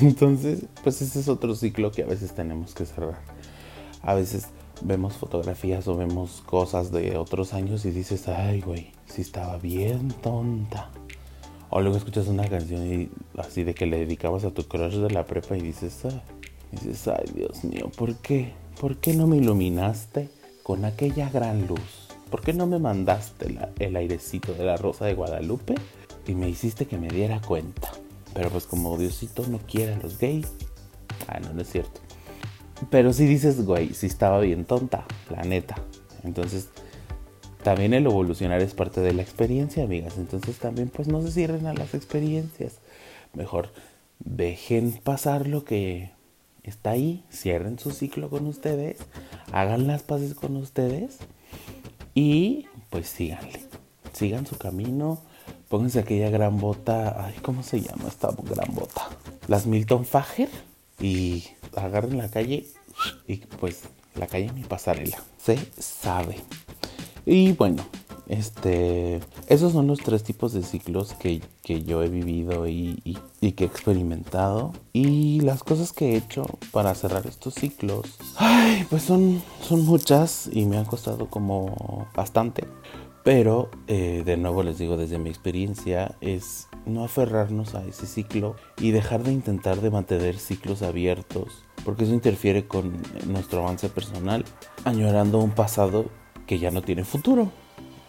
[0.02, 3.18] Entonces, pues ese es otro ciclo que a veces tenemos que cerrar.
[4.02, 4.48] A veces
[4.82, 10.08] vemos fotografías o vemos cosas de otros años y dices, ay, güey, sí estaba bien
[10.22, 10.90] tonta.
[11.68, 15.10] O luego escuchas una canción y así de que le dedicabas a tu crush de
[15.10, 16.22] la prepa y dices, ah,
[16.72, 18.54] dices, ay Dios mío, ¿por qué?
[18.80, 20.30] ¿Por qué no me iluminaste
[20.62, 22.08] con aquella gran luz?
[22.30, 25.74] ¿Por qué no me mandaste el airecito de la rosa de Guadalupe
[26.26, 27.90] y me hiciste que me diera cuenta?
[28.34, 30.48] Pero pues como Diosito no quiere a los gays.
[31.26, 32.00] Ah, no, no es cierto.
[32.90, 35.76] Pero si dices, güey, si estaba bien tonta, la neta.
[36.22, 36.68] Entonces,
[37.62, 40.16] también el evolucionar es parte de la experiencia, amigas.
[40.16, 42.78] Entonces también pues no se cierren a las experiencias.
[43.34, 43.70] Mejor
[44.18, 46.10] dejen pasar lo que
[46.62, 48.98] está ahí, cierren su ciclo con ustedes,
[49.52, 51.18] hagan las paces con ustedes
[52.14, 53.60] y pues síganle.
[54.12, 55.20] Sigan su camino.
[55.70, 57.24] Pónganse aquella gran bota.
[57.24, 59.08] Ay, ¿cómo se llama esta gran bota?
[59.46, 60.50] Las Milton Fager.
[60.98, 61.44] Y
[61.76, 62.66] agarren la calle.
[63.28, 63.82] Y pues
[64.16, 65.22] la calle mi pasarela.
[65.38, 66.38] Se sabe.
[67.24, 67.84] Y bueno,
[68.26, 71.40] este, esos son los tres tipos de ciclos que,
[71.84, 74.72] yo he vivido y, que he experimentado.
[74.92, 80.50] Y las cosas que he hecho para cerrar estos ciclos, ay, pues son, son muchas
[80.52, 82.64] y me han costado como bastante.
[83.22, 88.56] Pero, eh, de nuevo les digo desde mi experiencia, es no aferrarnos a ese ciclo
[88.78, 94.44] y dejar de intentar de mantener ciclos abiertos, porque eso interfiere con nuestro avance personal,
[94.84, 96.06] añorando un pasado
[96.46, 97.52] que ya no tiene futuro.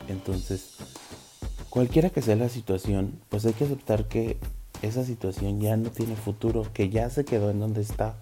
[0.08, 0.78] Entonces,
[1.70, 4.38] cualquiera que sea la situación, pues hay que aceptar que
[4.82, 8.16] esa situación ya no tiene futuro, que ya se quedó en donde está.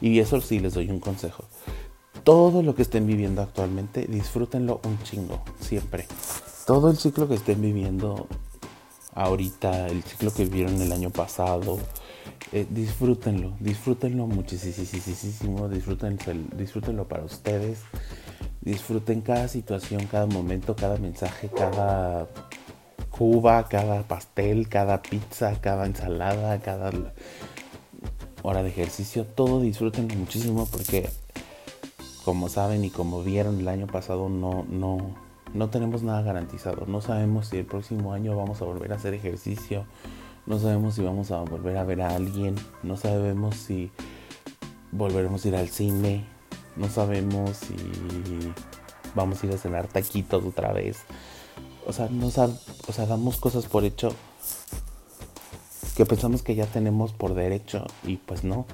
[0.00, 1.45] Y eso sí les doy un consejo.
[2.26, 6.06] Todo lo que estén viviendo actualmente, disfrútenlo un chingo, siempre.
[6.66, 8.26] Todo el ciclo que estén viviendo
[9.14, 11.78] ahorita, el ciclo que vivieron el año pasado,
[12.50, 16.18] eh, disfrútenlo, disfrútenlo muchísimo, disfrútenlo,
[16.56, 17.78] disfrútenlo para ustedes
[18.66, 22.26] Disfruten cada situación, cada momento, cada mensaje, cada
[23.10, 26.90] cuba, cada pastel, cada pizza, cada ensalada, cada
[28.42, 29.24] hora de ejercicio.
[29.24, 31.08] Todo disfruten muchísimo porque
[32.26, 34.98] como saben y como vieron el año pasado no, no,
[35.54, 36.84] no tenemos nada garantizado.
[36.86, 39.86] No sabemos si el próximo año vamos a volver a hacer ejercicio.
[40.44, 42.54] No sabemos si vamos a volver a ver a alguien.
[42.82, 43.90] No sabemos si
[44.92, 46.36] volveremos a ir al cine
[46.76, 47.74] no sabemos si
[49.14, 50.98] vamos a ir a cenar taquitos otra vez.
[51.86, 54.10] O sea, no o sea, damos cosas por hecho
[55.96, 58.66] que pensamos que ya tenemos por derecho y pues no.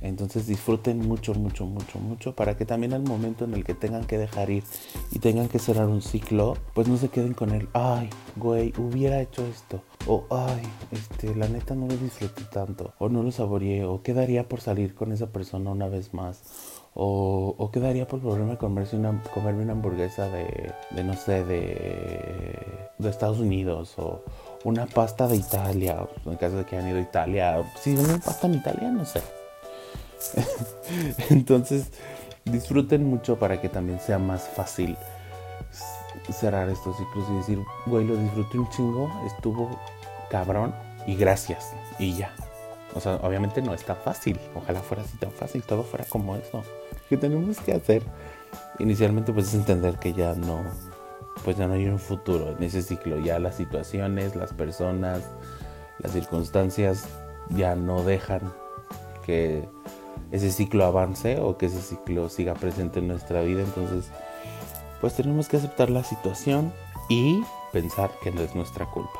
[0.00, 4.04] Entonces disfruten mucho, mucho, mucho, mucho para que también al momento en el que tengan
[4.04, 4.64] que dejar ir
[5.10, 9.20] y tengan que cerrar un ciclo, pues no se queden con el, ay, güey, hubiera
[9.20, 9.82] hecho esto.
[10.06, 12.94] O, ay, este, la neta no lo disfruté tanto.
[12.98, 13.84] O no lo saboreé.
[13.84, 16.40] O quedaría por salir con esa persona una vez más.
[16.94, 22.58] O, o quedaría por volverme a una, comerme una hamburguesa de, de, no sé, de,
[22.98, 23.98] de Estados Unidos.
[23.98, 24.22] O
[24.64, 26.08] una pasta de Italia.
[26.24, 27.72] En caso de que hayan ido a Italia.
[27.78, 29.20] Si una pasta en Italia, no sé
[31.30, 31.90] Entonces,
[32.44, 34.96] disfruten mucho para que también sea más fácil
[36.32, 39.78] cerrar estos ciclos y decir, güey, lo disfruté un chingo, estuvo
[40.30, 40.74] cabrón
[41.06, 41.72] y gracias.
[41.98, 42.34] Y ya.
[42.94, 44.38] O sea, obviamente no está fácil.
[44.54, 46.62] Ojalá fuera así tan fácil, todo fuera como eso.
[47.08, 48.02] ¿Qué tenemos que hacer?
[48.78, 50.62] Inicialmente pues es entender que ya no,
[51.44, 53.18] pues ya no hay un futuro en ese ciclo.
[53.20, 55.22] Ya las situaciones, las personas,
[55.98, 57.04] las circunstancias
[57.50, 58.40] ya no dejan
[59.24, 59.68] que
[60.30, 63.62] ese ciclo avance o que ese ciclo siga presente en nuestra vida.
[63.62, 64.10] Entonces,
[65.00, 66.72] pues tenemos que aceptar la situación
[67.08, 67.40] y
[67.72, 69.18] pensar que no es nuestra culpa.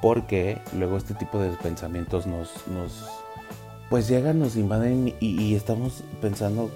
[0.00, 3.08] Porque luego este tipo de pensamientos nos, nos
[3.88, 6.70] pues llegan, nos invaden y, estamos pensando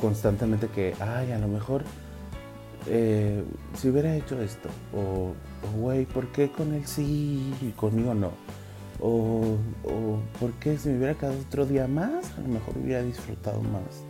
[0.00, 1.84] constantemente que, ay, a lo mejor
[2.86, 3.42] eh,
[3.74, 5.32] si hubiera hecho esto, o,
[5.78, 8.30] güey, ¿por qué con él sí y conmigo no?
[9.00, 13.60] O, o porque si me hubiera quedado otro día más, a lo mejor hubiera disfrutado
[13.62, 14.04] más.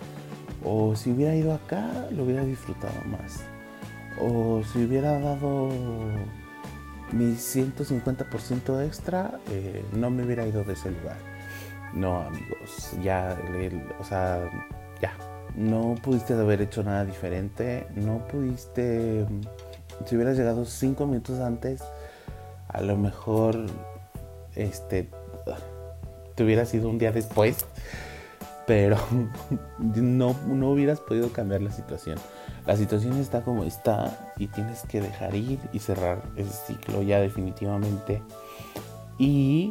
[0.64, 3.40] O si hubiera ido acá, lo hubiera disfrutado más.
[4.20, 5.68] O si hubiera dado
[7.12, 11.18] mi 150% extra, eh, no me hubiera ido de ese lugar.
[11.94, 13.38] No, amigos, ya,
[14.00, 14.50] o sea,
[15.00, 15.12] ya.
[15.54, 17.86] No pudiste haber hecho nada diferente.
[17.94, 19.24] No pudiste.
[20.04, 21.82] Si hubieras llegado 5 minutos antes,
[22.68, 23.66] a lo mejor
[24.56, 25.08] este,
[26.34, 27.66] te hubiera sido un día después,
[28.66, 28.98] pero
[29.78, 32.18] no, no hubieras podido cambiar la situación.
[32.66, 37.20] La situación está como está y tienes que dejar ir y cerrar ese ciclo ya
[37.20, 38.22] definitivamente.
[39.18, 39.70] Y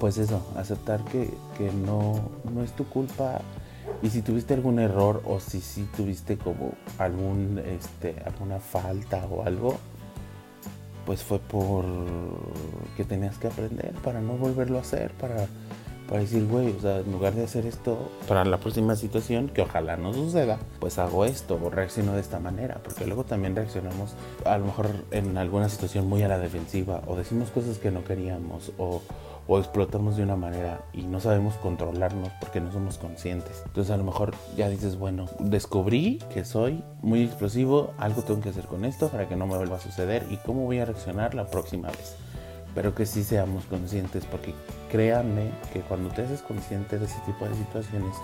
[0.00, 1.30] pues eso, aceptar que,
[1.84, 3.40] no, no es tu culpa
[4.02, 9.44] y si tuviste algún error o si sí tuviste como algún, este, alguna falta o
[9.44, 9.78] algo,
[11.06, 11.86] pues fue por
[12.96, 15.46] que tenías que aprender para no volverlo a hacer, para
[16.06, 19.62] para decir, güey, o sea, en lugar de hacer esto para la próxima situación, que
[19.62, 24.14] ojalá no suceda, pues hago esto o reacciono de esta manera, porque luego también reaccionamos
[24.44, 28.04] a lo mejor en alguna situación muy a la defensiva o decimos cosas que no
[28.04, 29.02] queríamos o,
[29.48, 33.62] o explotamos de una manera y no sabemos controlarnos porque no somos conscientes.
[33.66, 38.48] Entonces a lo mejor ya dices, bueno, descubrí que soy muy explosivo, algo tengo que
[38.50, 41.34] hacer con esto para que no me vuelva a suceder y cómo voy a reaccionar
[41.34, 42.16] la próxima vez
[42.76, 44.54] pero que sí seamos conscientes, porque
[44.92, 48.14] créanme que cuando te haces consciente de ese tipo de situaciones,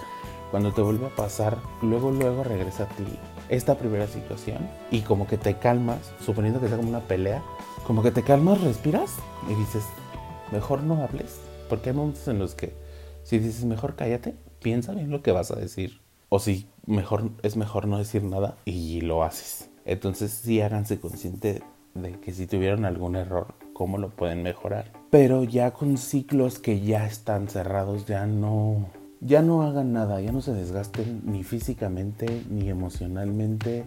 [0.50, 4.58] cuando te vuelve a pasar, luego, luego regresa a ti esta primera situación
[4.90, 7.42] y como que te calmas, suponiendo que sea como una pelea,
[7.86, 9.14] como que te calmas, respiras
[9.48, 9.84] y dices,
[10.52, 12.74] mejor no hables, porque hay momentos en los que
[13.24, 17.56] si dices mejor cállate, piensa bien lo que vas a decir, o si mejor es
[17.56, 19.70] mejor no decir nada y lo haces.
[19.84, 21.62] Entonces sí háganse consciente
[21.94, 24.92] de que si tuvieron algún error, cómo lo pueden mejorar.
[25.10, 28.88] Pero ya con ciclos que ya están cerrados, ya no,
[29.20, 33.84] ya no hagan nada, ya no se desgasten ni físicamente, ni emocionalmente,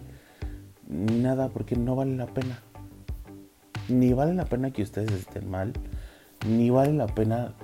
[0.88, 2.62] ni nada, porque no vale la pena.
[3.88, 5.72] Ni vale la pena que ustedes estén mal,
[6.44, 7.54] ni vale la pena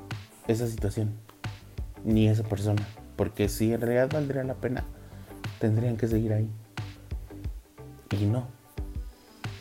[0.49, 1.11] esa situación,
[2.05, 2.87] ni esa persona.
[3.17, 4.85] Porque si en realidad valdría la pena,
[5.59, 6.49] tendrían que seguir ahí.
[8.19, 8.47] Y no.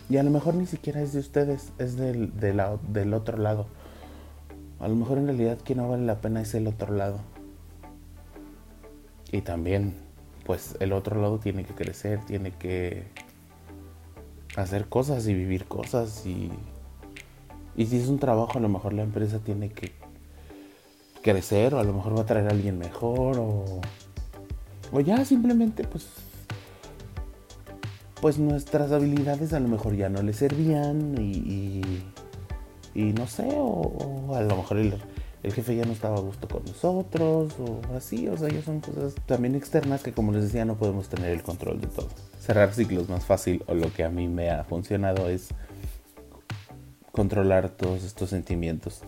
[0.10, 3.68] Y a lo mejor ni siquiera es de ustedes, es del, del otro lado.
[4.80, 7.20] A lo mejor en realidad quien no vale la pena es el otro lado.
[9.32, 9.94] Y también,
[10.46, 13.06] pues el otro lado tiene que crecer, tiene que
[14.58, 16.26] hacer cosas y vivir cosas.
[16.26, 16.52] Y,
[17.76, 19.92] y si es un trabajo, a lo mejor la empresa tiene que
[21.22, 23.82] crecer o a lo mejor va a traer a alguien mejor o,
[24.92, 26.08] o ya simplemente pues
[28.22, 31.82] pues nuestras habilidades a lo mejor ya no le servían y,
[32.94, 34.94] y, no sé, o, a lo mejor el,
[35.52, 39.16] jefe ya no estaba a gusto con nosotros o así, o sea, ya son cosas
[39.26, 42.10] también externas que como les decía no podemos tener el control de todo.
[42.40, 45.50] Cerrar ciclos más fácil o lo que a mí me ha funcionado es
[47.12, 49.02] controlar todos estos sentimientos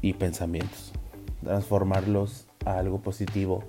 [0.00, 0.92] y pensamientos,
[1.42, 3.64] transformarlos a algo positivo.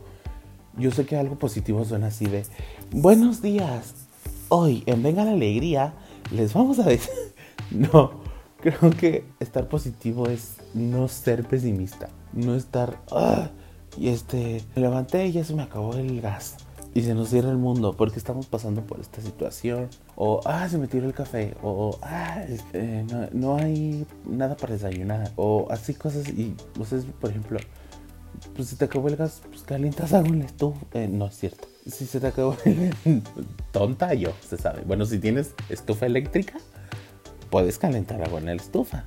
[0.78, 2.46] Yo sé que algo positivo suena así de,
[2.92, 3.94] buenos días,
[4.50, 5.94] hoy en Venga la Alegría
[6.32, 7.14] les vamos a decir...
[7.72, 8.12] No,
[8.60, 13.00] creo que estar positivo es no ser pesimista, no estar...
[13.10, 13.50] Ah,
[13.98, 16.58] y este, me levanté y ya se me acabó el gas.
[16.96, 19.90] Y se nos cierra el mundo porque estamos pasando por esta situación.
[20.16, 21.56] O, ah, se me tiró el café.
[21.64, 25.32] O, ah, este, no, no, hay nada para desayunar.
[25.36, 26.30] O así cosas.
[26.30, 27.60] Y ustedes, por ejemplo,
[28.56, 30.86] pues si te acabó el pues calientas agua en la estufa.
[30.94, 31.68] Eh, no es cierto.
[31.88, 32.56] Si se te acabó.
[33.72, 34.84] Tonta yo, se sabe.
[34.86, 36.60] Bueno, si tienes estufa eléctrica,
[37.50, 39.06] puedes calentar agua en la estufa.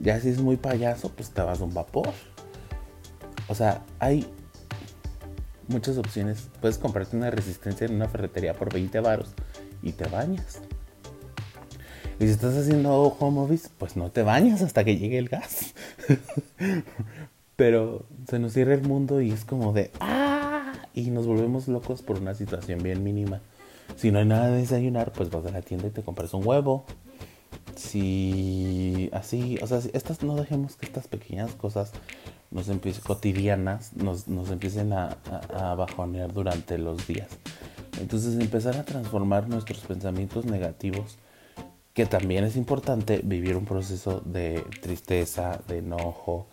[0.00, 2.08] Ya si es muy payaso, pues te vas a un vapor.
[3.48, 4.26] O sea, hay
[5.72, 6.48] muchas opciones.
[6.60, 9.30] Puedes comprarte una resistencia en una ferretería por 20 varos
[9.82, 10.60] y te bañas.
[12.20, 15.74] Y si estás haciendo home office, pues no te bañas hasta que llegue el gas.
[17.56, 20.72] Pero se nos cierra el mundo y es como de ¡ah!
[20.94, 23.40] Y nos volvemos locos por una situación bien mínima.
[23.96, 26.46] Si no hay nada de desayunar, pues vas a la tienda y te compras un
[26.46, 26.84] huevo.
[27.76, 31.92] Si así, o sea, estas no dejemos que estas pequeñas cosas
[32.52, 35.18] nos empiecen cotidianas, nos, nos empiecen a,
[35.54, 37.28] a bajonear durante los días.
[38.00, 41.18] Entonces empezar a transformar nuestros pensamientos negativos,
[41.94, 46.48] que también es importante vivir un proceso de tristeza, de enojo,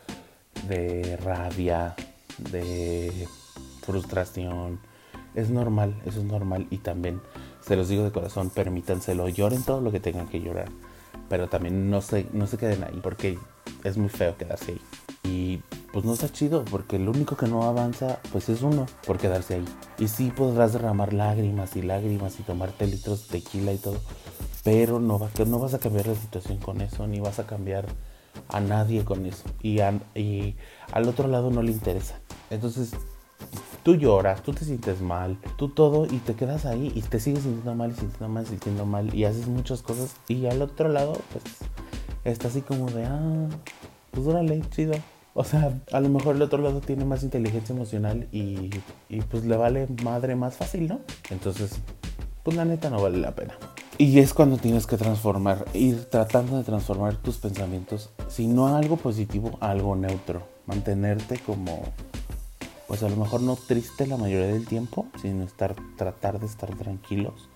[0.67, 1.95] de rabia,
[2.51, 3.27] de
[3.81, 4.79] frustración.
[5.35, 7.21] Es normal, eso es normal y también
[7.61, 10.69] se los digo de corazón, permítanselo, lloren todo lo que tengan que llorar,
[11.29, 13.37] pero también no se, no se queden ahí porque
[13.83, 14.81] es muy feo quedarse ahí.
[15.29, 15.61] Y
[15.91, 19.55] pues no está chido porque lo único que no avanza pues es uno por quedarse
[19.55, 19.65] ahí.
[19.99, 23.97] Y sí podrás derramar lágrimas y lágrimas y tomarte litros de tequila y todo,
[24.63, 27.85] pero no, va, no vas a cambiar la situación con eso, ni vas a cambiar
[28.49, 29.43] a nadie con eso.
[29.61, 32.19] Y, al otro lado no le interesa.
[32.49, 32.91] Entonces,
[33.83, 37.43] tú lloras, tú te sientes mal, tú todo y te quedas ahí y te sigues
[37.43, 41.43] sintiendo mal sintiendo mal sintiendo mal y haces muchas cosas y al otro lado pues
[42.25, 43.47] está así como de, ah,
[44.11, 44.95] pues órale, chido.
[45.39, 48.71] O sea, a lo mejor el otro lado tiene más inteligencia emocional y,
[49.31, 50.99] pues le vale madre más fácil, ¿no?
[51.29, 51.79] Entonces,
[52.43, 53.53] pues la neta no vale la pena.
[53.97, 58.79] Y es cuando tienes que transformar, ir tratando de transformar tus pensamientos, si no a
[58.79, 60.43] algo positivo, a algo neutro.
[60.65, 61.83] Mantenerte como,
[62.89, 66.75] pues a lo mejor no triste la mayoría del tiempo, sino estar, tratar de estar
[66.75, 67.47] tranquilos.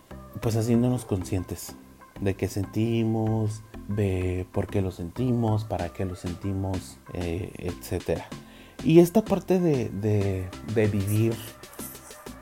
[0.41, 1.75] Pues haciéndonos conscientes
[2.21, 8.21] de qué sentimos, de por qué lo sentimos, para qué lo sentimos, eh, etc.
[8.83, 11.35] Y esta parte de, de, vivir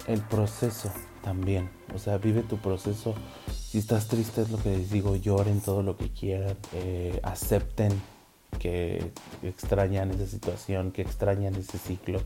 [0.07, 0.91] el proceso
[1.23, 1.69] también.
[1.93, 3.13] O sea, vive tu proceso.
[3.53, 6.57] Si estás triste, es lo que les digo, lloren todo lo que quieran.
[6.73, 7.91] Eh, acepten
[8.59, 9.11] que
[9.43, 12.21] extrañan esa situación, que extrañan ese ciclo,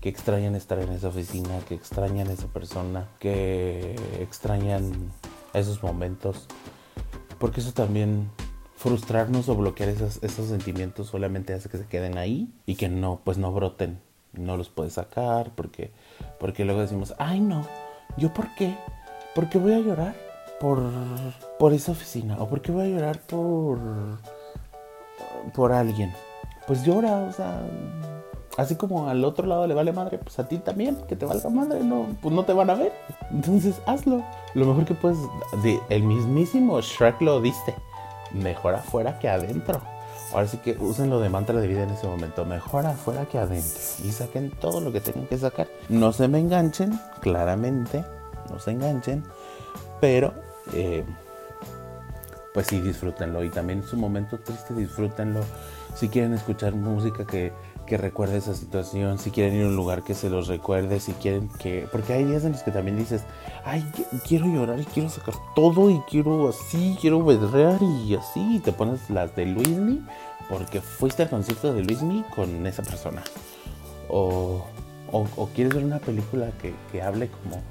[0.00, 5.10] que extrañan estar en esa oficina, que extrañan esa persona, que extrañan
[5.52, 6.46] esos momentos.
[7.38, 8.30] Porque eso también
[8.84, 13.22] frustrarnos o bloquear esos, esos sentimientos solamente hace que se queden ahí y que no,
[13.24, 13.98] pues no broten.
[14.34, 15.90] No los puedes sacar porque,
[16.38, 17.66] porque luego decimos, ay no,
[18.18, 18.76] ¿yo por qué?
[19.34, 20.14] ¿Por qué voy a llorar
[20.60, 20.82] por,
[21.58, 22.36] por esa oficina?
[22.38, 23.78] ¿O por qué voy a llorar por,
[25.54, 26.12] por alguien?
[26.66, 27.62] Pues llora, o sea,
[28.58, 31.48] así como al otro lado le vale madre, pues a ti también, que te valga
[31.48, 32.92] madre, no, pues no te van a ver.
[33.30, 34.22] Entonces hazlo.
[34.52, 35.16] Lo mejor que puedes,
[35.88, 37.74] el mismísimo Shrek lo diste
[38.34, 39.80] mejor afuera que adentro.
[40.32, 42.44] Ahora sí que úsenlo de mantra de vida en ese momento.
[42.44, 43.80] Mejor afuera que adentro.
[44.02, 45.68] Y saquen todo lo que tengan que sacar.
[45.88, 48.04] No se me enganchen, claramente.
[48.50, 49.22] No se enganchen.
[50.00, 50.34] Pero,
[50.72, 51.04] eh,
[52.52, 53.44] pues sí, disfrútenlo.
[53.44, 55.40] Y también en su momento triste, disfrútenlo.
[55.94, 57.52] Si quieren escuchar música que
[57.86, 61.12] que recuerde esa situación, si quieren ir a un lugar que se los recuerde, si
[61.12, 61.86] quieren que...
[61.92, 63.22] Porque hay días en los que también dices,
[63.64, 63.84] ay,
[64.26, 68.72] quiero llorar y quiero sacar todo y quiero así, quiero berrear y así, y te
[68.72, 70.02] pones las de Luismi
[70.48, 73.22] porque fuiste al concierto de Luismi con esa persona.
[74.08, 74.64] O,
[75.12, 77.62] o, quieres ver una película que, que, hable como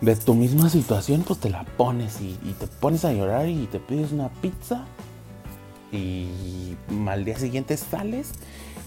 [0.00, 3.66] de tu misma situación, pues te la pones y, y te pones a llorar y
[3.66, 4.84] te pides una pizza
[5.92, 8.32] y al día siguiente sales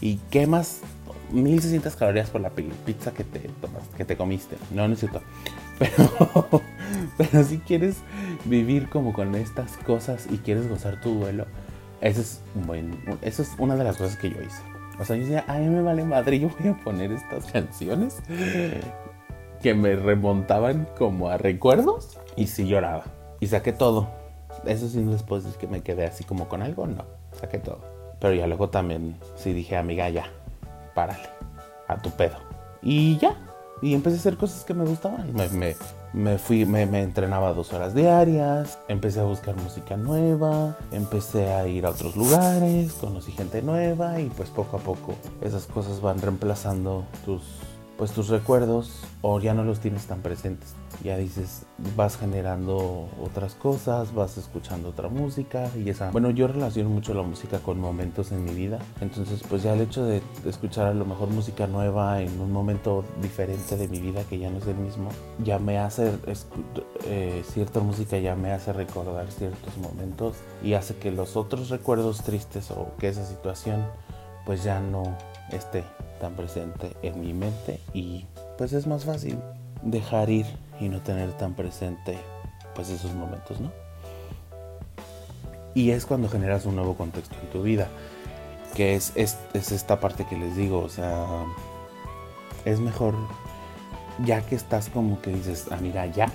[0.04, 0.82] y quemas
[1.32, 3.50] 1600 calorías por la pizza que te
[3.96, 4.58] que te comiste.
[4.72, 5.22] No, no es cierto.
[5.80, 6.62] Pero,
[7.18, 7.98] pero si quieres
[8.46, 11.48] vivir como con estas cosas y quieres gozar tu duelo,
[12.00, 14.62] eso es, bueno, eso es una de las cosas que yo hice.
[15.00, 18.22] O sea, yo decía, ay, me vale madre, yo voy a poner estas canciones
[19.64, 23.06] que me remontaban como a recuerdos y sí lloraba.
[23.40, 24.10] Y saqué todo.
[24.66, 27.93] Eso sí no les puedo que me quedé así como con algo, no, saqué todo.
[28.24, 30.24] Pero ya luego también sí dije, amiga, ya,
[30.96, 31.28] párale,
[31.90, 32.38] a tu pedo.
[32.82, 33.36] Y ya,
[33.82, 35.34] y empecé a hacer cosas que me gustaban.
[35.34, 35.76] Me,
[36.14, 41.68] me, fui, me, me, entrenaba dos horas diarias, empecé a buscar música nueva, empecé a
[41.68, 46.22] ir a otros lugares, conocí gente nueva y pues poco a poco esas cosas van
[46.22, 47.42] reemplazando tus
[47.98, 50.76] pues tus recuerdos o ya no los tienes tan presentes.
[51.04, 51.66] Ya dices,
[51.98, 56.12] vas generando otras cosas, vas escuchando otra música y esa...
[56.12, 58.80] Bueno, yo relaciono mucho la música con momentos en mi vida.
[59.02, 63.04] Entonces, pues ya el hecho de escuchar a lo mejor música nueva en un momento
[63.22, 65.10] diferente de mi vida que ya no es el mismo,
[65.44, 66.14] ya me hace...
[67.06, 72.24] Eh, cierta música ya me hace recordar ciertos momentos y hace que los otros recuerdos
[72.24, 73.86] tristes o que esa situación
[74.46, 75.04] pues ya no
[75.52, 75.84] esté
[76.20, 78.26] tan presente en mi mente y
[78.58, 79.38] pues es más fácil
[79.84, 80.46] dejar ir
[80.80, 82.18] y no tener tan presente
[82.76, 83.72] pues esos momentos, ¿no?
[85.76, 87.88] Y es cuando generas un nuevo contexto en tu vida,
[88.76, 91.26] que es, es, es esta parte que les digo, o sea,
[92.66, 93.16] es mejor
[94.26, 96.32] ya que estás como que dices, amiga, ya,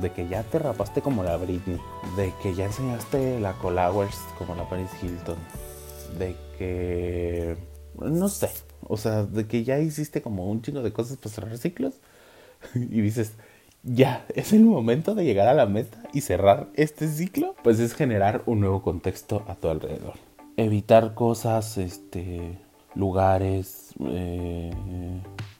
[0.00, 1.80] de que ya te rapaste como la Britney,
[2.16, 5.38] de que ya enseñaste la Colowers como la Paris Hilton,
[6.18, 7.56] de que,
[7.98, 8.50] no sé,
[8.82, 11.94] o sea, de que ya hiciste como un chingo de cosas para cerrar ciclos
[12.74, 13.32] y dices,
[13.84, 17.94] ya, es el momento de llegar a la meta y cerrar este ciclo, pues es
[17.94, 20.14] generar un nuevo contexto a tu alrededor.
[20.56, 22.58] Evitar cosas, este,
[22.94, 24.70] lugares, eh,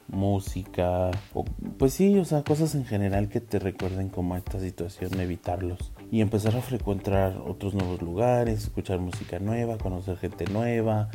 [0.07, 1.43] música, o,
[1.77, 5.91] pues sí, o sea, cosas en general que te recuerden como esta situación, evitarlos.
[6.11, 11.09] Y empezar a frecuentar otros nuevos lugares, escuchar música nueva, conocer gente nueva,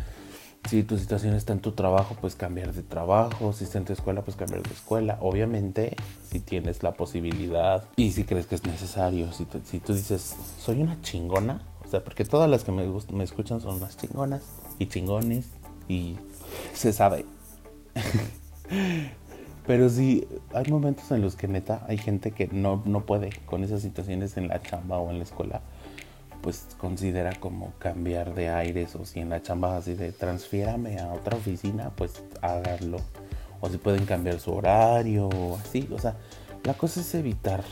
[0.68, 3.52] si tu situación está en tu trabajo, pues cambiar de trabajo.
[3.52, 5.18] Si está en tu escuela, pues cambiar de escuela.
[5.20, 5.96] Obviamente,
[6.30, 9.32] si tienes la posibilidad y si crees que es necesario.
[9.32, 13.61] Si, tú dices, soy una chingona, o sea, porque todas las que me, me escuchan
[13.61, 14.42] son unas chingonas
[14.78, 15.46] y chingones
[15.88, 16.16] y
[16.74, 17.24] se sabe.
[19.66, 23.62] Pero sí, hay momentos en los que neta hay gente que no, no puede con
[23.62, 25.62] esas situaciones en la chamba o en la escuela
[26.43, 31.12] pues considera como cambiar de aires o si en la chamba así de transfiérame a
[31.12, 32.99] otra oficina, pues háganlo.
[33.61, 35.88] O si pueden cambiar su horario o así.
[35.93, 36.16] O sea,
[36.64, 37.62] la cosa es evitar.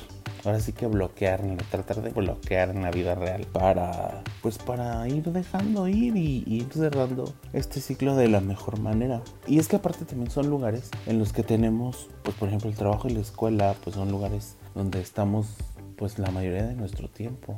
[0.45, 5.25] Ahora sí que bloquear, tratar de bloquear en la vida real para, pues para ir
[5.25, 9.21] dejando ir y, y ir cerrando este ciclo de la mejor manera.
[9.47, 12.77] Y es que aparte también son lugares en los que tenemos, pues por ejemplo el
[12.77, 15.57] trabajo y la escuela, pues son lugares donde estamos
[15.97, 17.57] pues la mayoría de nuestro tiempo.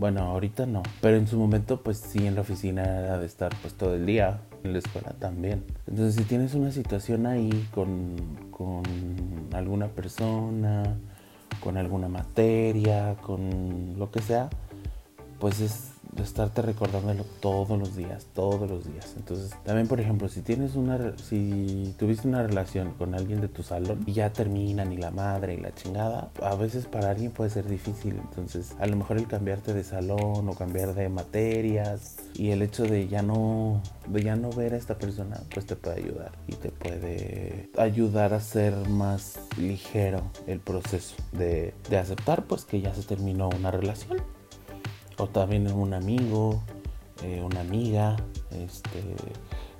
[0.00, 3.54] Bueno, ahorita no, pero en su momento pues sí en la oficina era de estar
[3.60, 5.62] pues todo el día en la escuela también.
[5.86, 8.16] Entonces, si tienes una situación ahí con,
[8.50, 8.82] con
[9.52, 10.96] alguna persona,
[11.62, 14.48] con alguna materia, con lo que sea,
[15.38, 19.14] pues es de estarte recordándolo todos los días, todos los días.
[19.16, 23.62] Entonces, también por ejemplo, si tienes una si tuviste una relación con alguien de tu
[23.62, 27.50] salón y ya terminan y la madre y la chingada, a veces para alguien puede
[27.50, 28.16] ser difícil.
[28.16, 32.84] Entonces, a lo mejor el cambiarte de salón o cambiar de materias y el hecho
[32.84, 36.54] de ya no de ya no ver a esta persona, pues te puede ayudar y
[36.54, 42.94] te puede ayudar a ser más ligero el proceso de, de aceptar pues que ya
[42.94, 44.18] se terminó una relación
[45.20, 46.62] o también un amigo,
[47.22, 48.16] eh, una amiga,
[48.50, 49.02] este,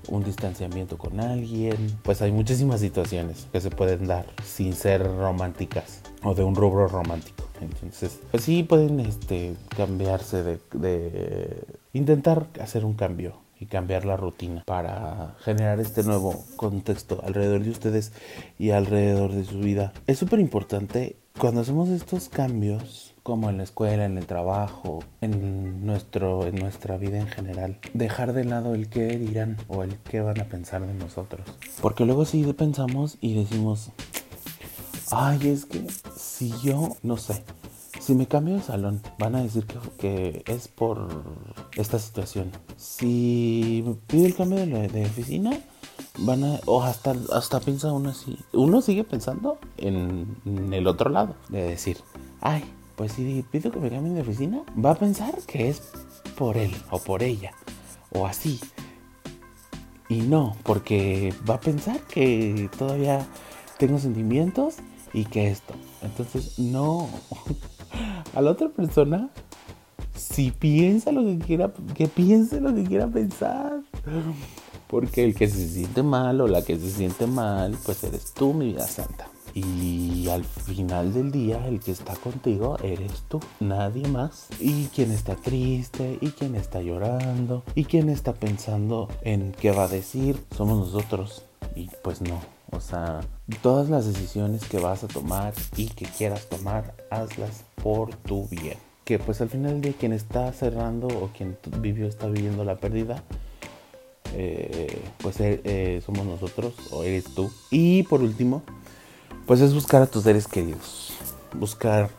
[0.09, 1.99] un distanciamiento con alguien.
[2.03, 6.88] Pues hay muchísimas situaciones que se pueden dar sin ser románticas o de un rubro
[6.88, 7.45] romántico.
[7.61, 14.16] Entonces, pues sí pueden este, cambiarse de, de intentar hacer un cambio y cambiar la
[14.16, 18.12] rutina para generar este nuevo contexto alrededor de ustedes
[18.59, 19.93] y alrededor de su vida.
[20.07, 25.86] Es súper importante cuando hacemos estos cambios como en la escuela, en el trabajo, en,
[25.86, 27.78] nuestro, en nuestra vida en general.
[27.95, 31.49] Dejar de lado el qué dirán o el qué van a pensar de nosotros.
[31.80, 33.91] Porque luego sí pensamos y decimos,
[35.11, 37.43] ay, es que si yo, no sé,
[38.01, 39.64] si me cambio de salón, van a decir
[39.99, 41.09] que, es por
[41.74, 42.51] esta situación.
[42.76, 45.59] Si pido el cambio de, de oficina,
[46.18, 48.38] van a, o hasta, hasta piensa uno así.
[48.52, 51.98] Uno sigue pensando en, en el otro lado, de decir,
[52.40, 52.64] ay,
[52.96, 55.82] pues si pido que me cambien de oficina, va a pensar que es
[56.36, 57.52] por él o por ella
[58.12, 58.61] o así.
[60.08, 63.26] Y no, porque va a pensar que todavía
[63.78, 64.76] tengo sentimientos
[65.12, 65.74] y que esto.
[66.02, 67.08] Entonces, no.
[68.34, 69.30] A la otra persona,
[70.14, 73.80] si piensa lo que quiera, que piense lo que quiera pensar.
[74.86, 78.52] Porque el que se siente mal o la que se siente mal, pues eres tú,
[78.52, 79.28] mi vida santa.
[79.54, 84.48] Y al final del día el que está contigo eres tú, nadie más.
[84.61, 89.84] Y quien está triste, y quien está llorando, y quien está pensando en qué va
[89.84, 91.44] a decir, somos nosotros.
[91.74, 92.40] Y pues no,
[92.70, 93.20] o sea,
[93.62, 98.78] todas las decisiones que vas a tomar y que quieras tomar, hazlas por tu bien.
[99.18, 103.22] Pues al final día quien está cerrando o quien vivió está viviendo la pérdida,
[104.34, 107.50] eh, pues eh, eh, somos nosotros o eres tú.
[107.70, 108.62] Y por último,
[109.46, 111.14] pues es buscar a tus seres queridos.
[111.54, 112.11] Buscar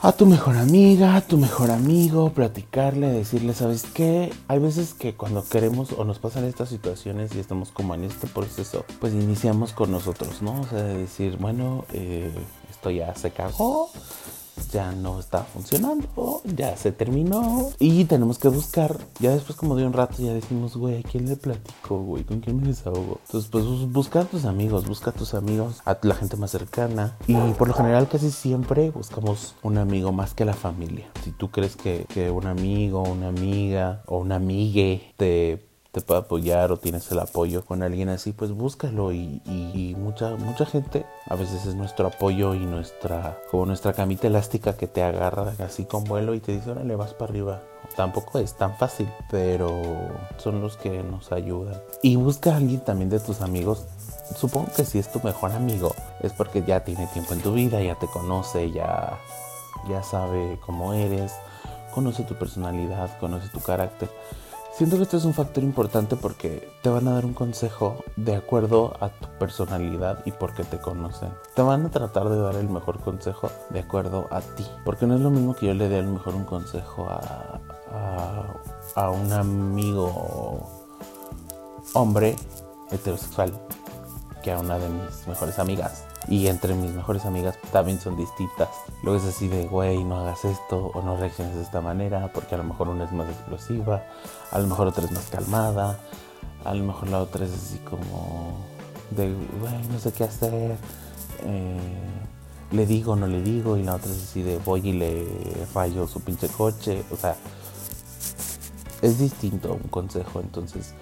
[0.00, 4.32] a tu mejor amiga, a tu mejor amigo, platicarle, decirle, ¿sabes qué?
[4.46, 8.28] Hay veces que cuando queremos o nos pasan estas situaciones y estamos como en este
[8.28, 10.60] proceso, pues iniciamos con nosotros, ¿no?
[10.60, 12.30] O sea, de decir, bueno, eh,
[12.70, 13.90] esto ya se cagó,
[14.70, 18.96] ya no está funcionando, ya se terminó y tenemos que buscar.
[19.20, 22.24] Ya después como de un rato ya decimos, güey, ¿a quién le platico, güey?
[22.24, 23.20] ¿Con quién me desahogo?
[23.26, 27.16] Entonces pues busca a tus amigos, busca a tus amigos, a la gente más cercana
[27.26, 31.08] y por lo general casi siempre buscamos un amigo más que la familia.
[31.24, 36.20] Si tú crees que, que un amigo, una amiga o una amigue te te puede
[36.20, 41.34] apoyar o tienes el apoyo con alguien así, pues búscalo y, mucha mucha gente a
[41.34, 46.04] veces es nuestro apoyo y nuestra como nuestra camita elástica que te agarra así con
[46.04, 47.62] vuelo y te dice, órale, vas para arriba.
[47.96, 49.82] Tampoco es tan fácil, pero
[50.36, 51.80] son los que nos ayudan.
[52.02, 53.86] Y busca a alguien también de tus amigos.
[54.36, 57.82] Supongo que si es tu mejor amigo, es porque ya tiene tiempo en tu vida,
[57.82, 59.18] ya te conoce, ya,
[59.88, 61.32] ya sabe cómo eres,
[61.94, 64.08] conoce tu personalidad, conoce tu carácter.
[64.78, 68.36] Siento que esto es un factor importante porque te van a dar un consejo de
[68.36, 71.30] acuerdo a tu personalidad y porque te conocen.
[71.56, 74.64] Te van a tratar de dar el mejor consejo de acuerdo a ti.
[74.84, 77.60] Porque no es lo mismo que yo le dé a mejor un consejo a,
[77.90, 78.54] a,
[78.94, 80.70] a un amigo
[81.94, 82.36] hombre
[82.92, 83.52] heterosexual
[84.44, 88.68] que a una de mis mejores amigas y entre mis mejores amigas también son distintas.
[89.02, 92.54] Luego es así de, güey, no hagas esto o no reacciones de esta manera porque
[92.54, 94.04] a lo mejor una es más explosiva,
[94.50, 95.98] a lo mejor otra es más calmada,
[96.64, 98.64] a lo mejor la otra es así como
[99.10, 100.76] de, güey, no sé qué hacer.
[101.44, 101.78] Eh,
[102.70, 105.26] le digo, no le digo, y la otra es así de voy y le
[105.72, 107.02] fallo su pinche coche.
[107.10, 107.36] O sea,
[109.02, 110.94] es distinto un consejo, entonces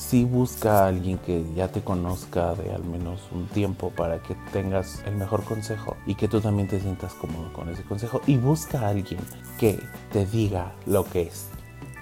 [0.00, 4.34] si busca a alguien que ya te conozca de al menos un tiempo para que
[4.50, 8.38] tengas el mejor consejo y que tú también te sientas cómodo con ese consejo y
[8.38, 9.20] busca a alguien
[9.58, 9.78] que
[10.10, 11.49] te diga lo que es,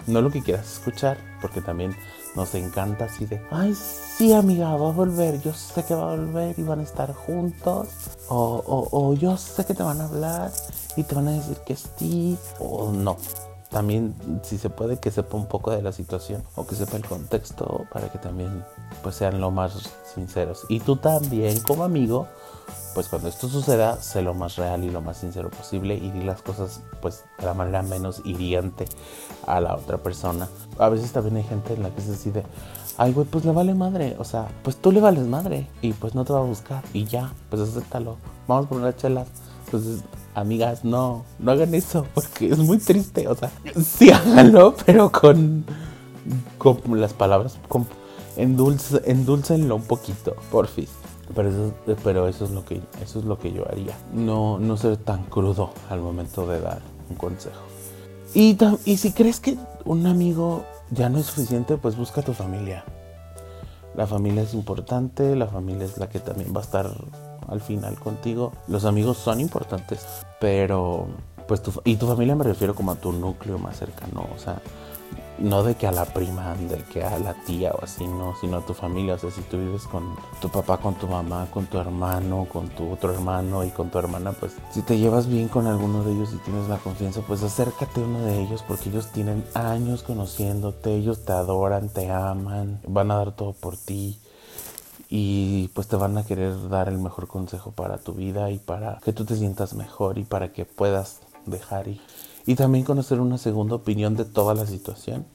[0.09, 1.95] no lo que quieras escuchar, porque también
[2.35, 6.17] nos encanta así de, ay, sí amiga, va a volver, yo sé que va a
[6.17, 7.89] volver y van a estar juntos,
[8.29, 10.53] o, o, o yo sé que te van a hablar
[10.97, 13.17] y te van a decir que sí, o no.
[13.71, 17.05] También si se puede que sepa un poco de la situación o que sepa el
[17.05, 18.65] contexto para que también
[19.03, 20.65] pues sean lo más sinceros.
[20.69, 22.27] Y tú también como amigo,
[22.95, 26.23] pues cuando esto suceda, sé lo más real y lo más sincero posible y di
[26.23, 28.87] las cosas pues de la manera menos hiriente
[29.47, 30.49] a la otra persona.
[30.79, 32.45] A veces también hay gente en la que se decide,
[32.97, 36.15] ay güey, pues le vale madre, o sea, pues tú le vales madre y pues
[36.15, 38.17] no te va a buscar y ya, pues acéptalo,
[38.47, 39.27] vamos por una chela.
[39.71, 39.85] Pues
[40.35, 43.51] amigas, no, no hagan eso porque es muy triste, o sea,
[43.83, 45.65] sí háganlo, pero con,
[46.59, 47.87] con las palabras, con,
[48.37, 50.91] endulcenlo un poquito, porfis.
[51.35, 53.95] Pero eso, pero eso es lo que eso es lo que yo haría.
[54.15, 57.61] No, no ser tan crudo al momento de dar un consejo.
[58.35, 58.57] Y,
[58.87, 62.85] y si crees que un amigo ya no es suficiente, pues busca a tu familia.
[63.95, 66.91] La familia es importante, la familia es la que también va a estar
[67.49, 68.53] al final contigo.
[68.67, 70.07] Los amigos son importantes,
[70.41, 71.09] pero
[71.47, 74.61] pues tu, y tu familia me refiero como a tu núcleo más cercano, o sea,
[75.39, 78.59] no de que a la prima, de que a la tía o así, no, sino
[78.59, 79.15] a tu familia.
[79.15, 82.69] O sea, si tú vives con tu papá, con tu mamá, con tu hermano, con
[82.69, 86.13] tu otro hermano y con tu hermana, pues si te llevas bien con alguno de
[86.13, 90.03] ellos y tienes la confianza, pues acércate a uno de ellos porque ellos tienen años
[90.03, 94.21] conociéndote, ellos te adoran, te aman, van a dar todo por ti
[95.09, 98.99] y pues te van a querer dar el mejor consejo para tu vida y para
[98.99, 102.01] que tú te sientas mejor y para que puedas dejar ir.
[102.47, 105.27] Y también conocer una segunda opinión de toda la situación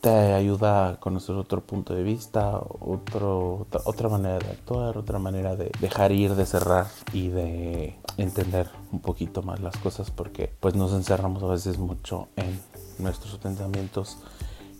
[0.00, 5.56] te ayuda a conocer otro punto de vista, otro, otra manera de actuar, otra manera
[5.56, 10.74] de dejar ir, de cerrar y de entender un poquito más las cosas porque pues
[10.74, 12.60] nos encerramos a veces mucho en
[12.98, 14.18] nuestros pensamientos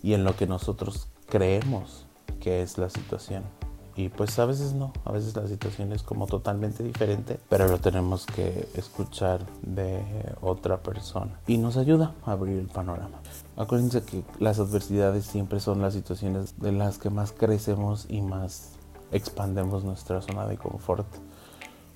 [0.01, 2.07] y en lo que nosotros creemos
[2.39, 3.60] que es la situación.
[3.95, 7.79] Y pues a veces no, a veces la situación es como totalmente diferente, pero lo
[7.79, 10.01] tenemos que escuchar de
[10.41, 11.39] otra persona.
[11.47, 13.19] Y nos ayuda a abrir el panorama.
[13.57, 18.73] Acuérdense que las adversidades siempre son las situaciones de las que más crecemos y más
[19.11, 21.07] expandemos nuestra zona de confort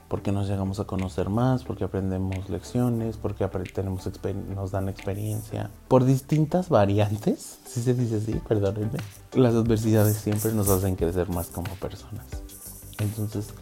[0.07, 4.09] porque nos llegamos a conocer más, porque aprendemos lecciones, porque tenemos
[4.53, 5.71] nos dan experiencia.
[5.87, 8.99] Por distintas variantes, si se dice así, perdónenme,
[9.33, 12.25] las adversidades siempre nos hacen crecer más como personas.
[12.99, 13.53] Entonces,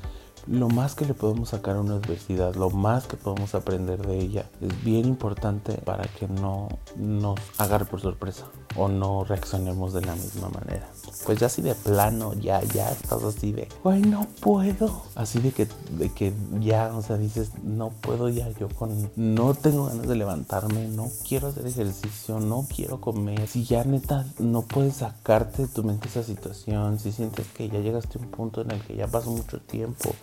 [0.48, 4.20] lo más que le podemos sacar a una adversidad, lo más que podemos aprender de
[4.20, 6.68] ella, es bien importante para que no
[6.98, 10.90] nos agarre por sorpresa o no reaccionemos de la misma manera.
[11.26, 15.04] Pues ya así de plano, ya, ya estás así de, güey, no puedo.
[15.16, 19.54] Así de que, de que ya, o sea, dices, no puedo ya yo con, no
[19.54, 23.48] tengo ganas de levantarme, no quiero hacer ejercicio, no quiero comer.
[23.48, 27.80] Si ya neta no puedes sacarte de tu mente esa situación, si sientes que ya
[27.80, 30.14] llegaste a un punto en el que ya pasó mucho tiempo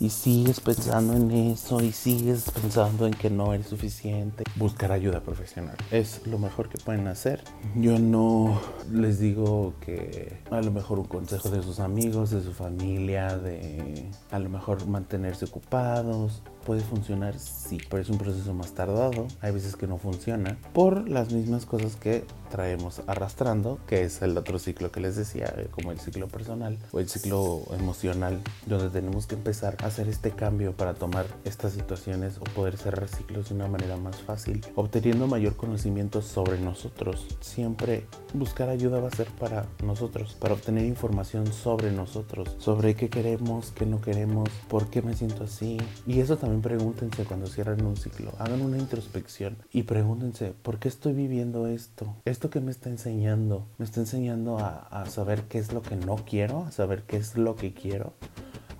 [0.00, 5.20] y sigues pensando en eso y sigues pensando en que no eres suficiente, buscar ayuda
[5.20, 7.42] profesional es lo mejor que pueden hacer.
[7.74, 8.60] Yo no
[8.90, 14.10] les digo que a lo mejor un consejo de sus amigos, de su familia, de
[14.30, 19.26] a lo mejor mantenerse ocupados, puede funcionar, sí, pero es un proceso más tardado.
[19.40, 24.36] Hay veces que no funciona por las mismas cosas que traemos arrastrando, que es el
[24.36, 28.90] otro ciclo que les decía, eh, como el ciclo personal o el ciclo emocional, donde
[28.90, 33.48] tenemos que empezar a hacer este cambio para tomar estas situaciones o poder cerrar ciclos
[33.48, 37.26] de una manera más fácil, obteniendo mayor conocimiento sobre nosotros.
[37.40, 43.08] Siempre buscar ayuda va a ser para nosotros, para obtener información sobre nosotros, sobre qué
[43.08, 45.78] queremos, qué no queremos, por qué me siento así.
[46.06, 50.88] Y eso también pregúntense cuando cierran un ciclo, hagan una introspección y pregúntense, ¿por qué
[50.88, 52.14] estoy viviendo esto?
[52.24, 53.66] ¿Esto que me está enseñando?
[53.78, 56.64] ¿Me está enseñando a, a saber qué es lo que no quiero?
[56.64, 58.12] ¿A saber qué es lo que quiero?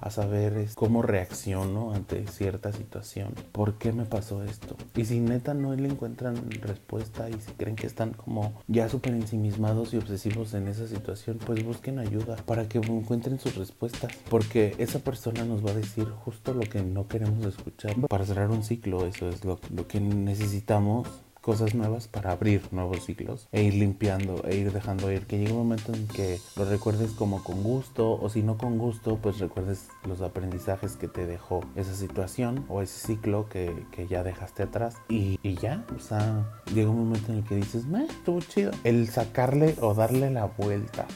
[0.03, 3.35] A saber cómo reacciono ante cierta situación.
[3.53, 4.77] ¿Por qué me pasó esto?
[4.97, 9.15] Y si neta no le encuentran respuesta y si creen que están como ya súper
[9.15, 14.13] ensimismados y obsesivos en esa situación, pues busquen ayuda para que encuentren sus respuestas.
[14.29, 17.95] Porque esa persona nos va a decir justo lo que no queremos escuchar.
[18.09, 21.09] Para cerrar un ciclo, eso es lo, lo que necesitamos
[21.43, 25.27] cosas nuevas para abrir nuevos ciclos e ir limpiando e ir dejando ir.
[25.27, 28.79] Que llegue un momento en que lo recuerdes como con gusto o si no con
[28.79, 34.07] gusto, pues recuerdes los aprendizajes que te dejó esa situación o ese ciclo que, que
[34.07, 37.85] ya dejaste atrás y, y, ya, o sea, llega un momento en el que dices,
[37.87, 38.71] me, estuvo chido.
[38.85, 41.07] El sacarle o darle la vuelta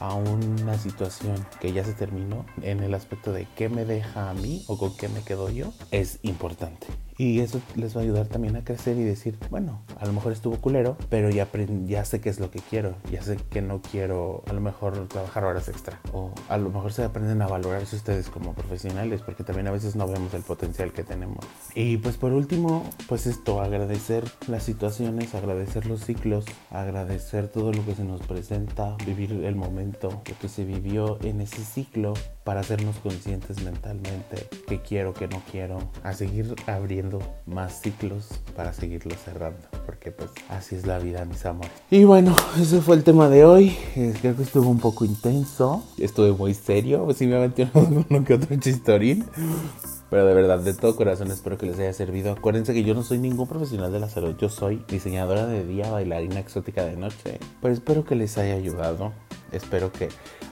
[0.00, 4.34] a una situación que ya se terminó en el aspecto de qué me deja a
[4.34, 6.86] mí o con qué me quedo yo es importante
[7.18, 10.32] Y eso les va a ayudar también a crecer y decir, bueno, a lo mejor
[10.32, 11.48] estuvo culero, pero ya,
[11.84, 15.08] ya sé qué es lo que quiero, ya sé que no quiero a lo mejor
[15.08, 16.00] trabajar horas extra.
[16.12, 19.96] O a lo mejor se aprenden a valorarse ustedes como profesionales, porque también a veces
[19.96, 21.44] no vemos el potencial que tenemos.
[21.74, 27.84] Y pues por último, pues esto, agradecer las situaciones, agradecer los ciclos, agradecer todo lo
[27.84, 32.14] que se nos presenta, vivir el momento, que se vivió en ese ciclo
[32.48, 38.72] para hacernos conscientes mentalmente qué quiero, qué no quiero, a seguir abriendo más ciclos para
[38.72, 41.70] seguirlos cerrando, porque pues así es la vida, mis amores.
[41.90, 43.76] Y bueno, ese fue el tema de hoy.
[43.96, 48.24] Eh, creo que estuvo un poco intenso, estuve muy serio, pues sí me aventé uno
[48.24, 49.26] que otro chistorín.
[50.08, 52.32] Pero de verdad, de todo corazón espero que les haya servido.
[52.32, 54.34] Acuérdense que yo no soy ningún profesional de la salud.
[54.38, 57.40] Yo soy diseñadora de día, bailarina exótica de noche.
[57.60, 59.12] Pero espero que les haya ayudado.
[59.52, 60.08] Espero que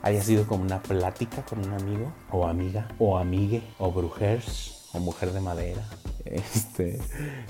[0.07, 5.01] haya sido como una plática con un amigo o amiga o amigue o brujers o
[5.01, 5.83] mujer de madera
[6.31, 6.99] este,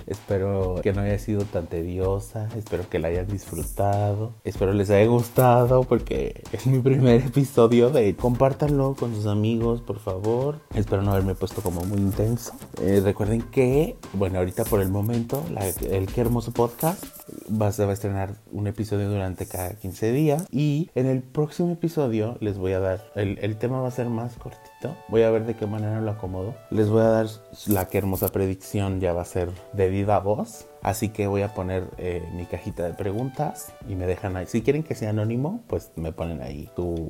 [0.07, 5.07] espero que no haya sido tan tediosa, espero que la hayan disfrutado, espero les haya
[5.07, 10.61] gustado porque es mi primer episodio de compártanlo con sus amigos, por favor.
[10.75, 12.53] Espero no haberme puesto como muy intenso.
[12.81, 15.43] Eh, recuerden que, bueno, ahorita por el momento,
[15.89, 17.05] el Qué Hermoso Podcast
[17.51, 21.73] va, se va a estrenar un episodio durante cada 15 días y en el próximo
[21.73, 24.67] episodio les voy a dar, el, el tema va a ser más cortito
[25.09, 26.55] Voy a ver de qué manera lo acomodo.
[26.71, 27.27] Les voy a dar
[27.67, 30.67] la que hermosa predicción ya va a ser de viva voz.
[30.83, 34.47] Así que voy a poner eh, mi cajita de preguntas y me dejan ahí.
[34.47, 37.09] Si quieren que sea anónimo, pues me ponen ahí tu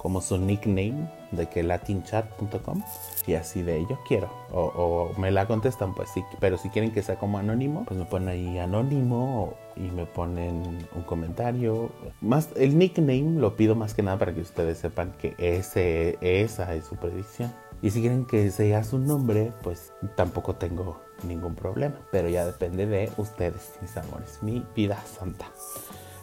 [0.00, 2.82] como su nickname de que latinchat.com
[3.26, 7.02] y así de ello quiero o, me la contestan pues sí pero si quieren que
[7.02, 11.90] sea como anónimo pues me ponen ahí anónimo y me ponen un comentario.
[12.20, 16.74] Más el nickname lo pido más que nada para que ustedes sepan que ese esa
[16.74, 17.52] es su predicción.
[17.80, 22.86] Y si quieren que sea su nombre pues tampoco tengo ningún problema pero ya depende
[22.86, 25.46] de ustedes mis amores mi vida santa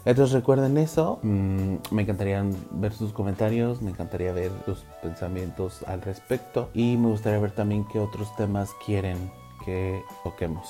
[0.08, 1.18] entonces recuerden eso.
[1.22, 7.08] Mm, me encantaría ver sus comentarios, me encantaría ver sus pensamientos al respecto y me
[7.08, 9.30] gustaría ver también qué otros temas quieren
[9.66, 10.66] que toquemos.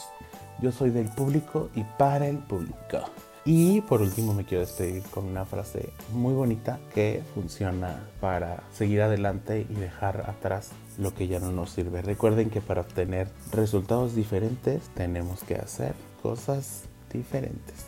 [0.60, 2.98] Yo soy del público y para el público.
[3.44, 9.02] Y por último me quiero despedir con una frase muy bonita que funciona para seguir
[9.02, 12.02] adelante y dejar atrás lo que ya no nos sirve.
[12.02, 16.82] Recuerden que para obtener resultados diferentes tenemos que hacer cosas
[17.12, 17.86] diferentes.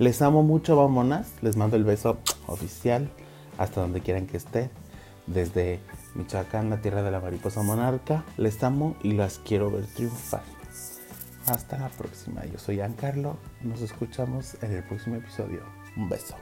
[0.00, 1.34] Les amo mucho, vamonas.
[1.42, 3.10] Les mando el beso oficial
[3.58, 4.70] hasta donde quieran que esté.
[5.26, 5.78] Desde
[6.14, 8.24] Michoacán, la tierra de la mariposa monarca.
[8.38, 10.42] Les amo y las quiero ver triunfar.
[11.46, 12.46] Hasta la próxima.
[12.46, 13.36] Yo soy Carlo.
[13.60, 15.60] Nos escuchamos en el próximo episodio.
[15.94, 16.34] Un beso.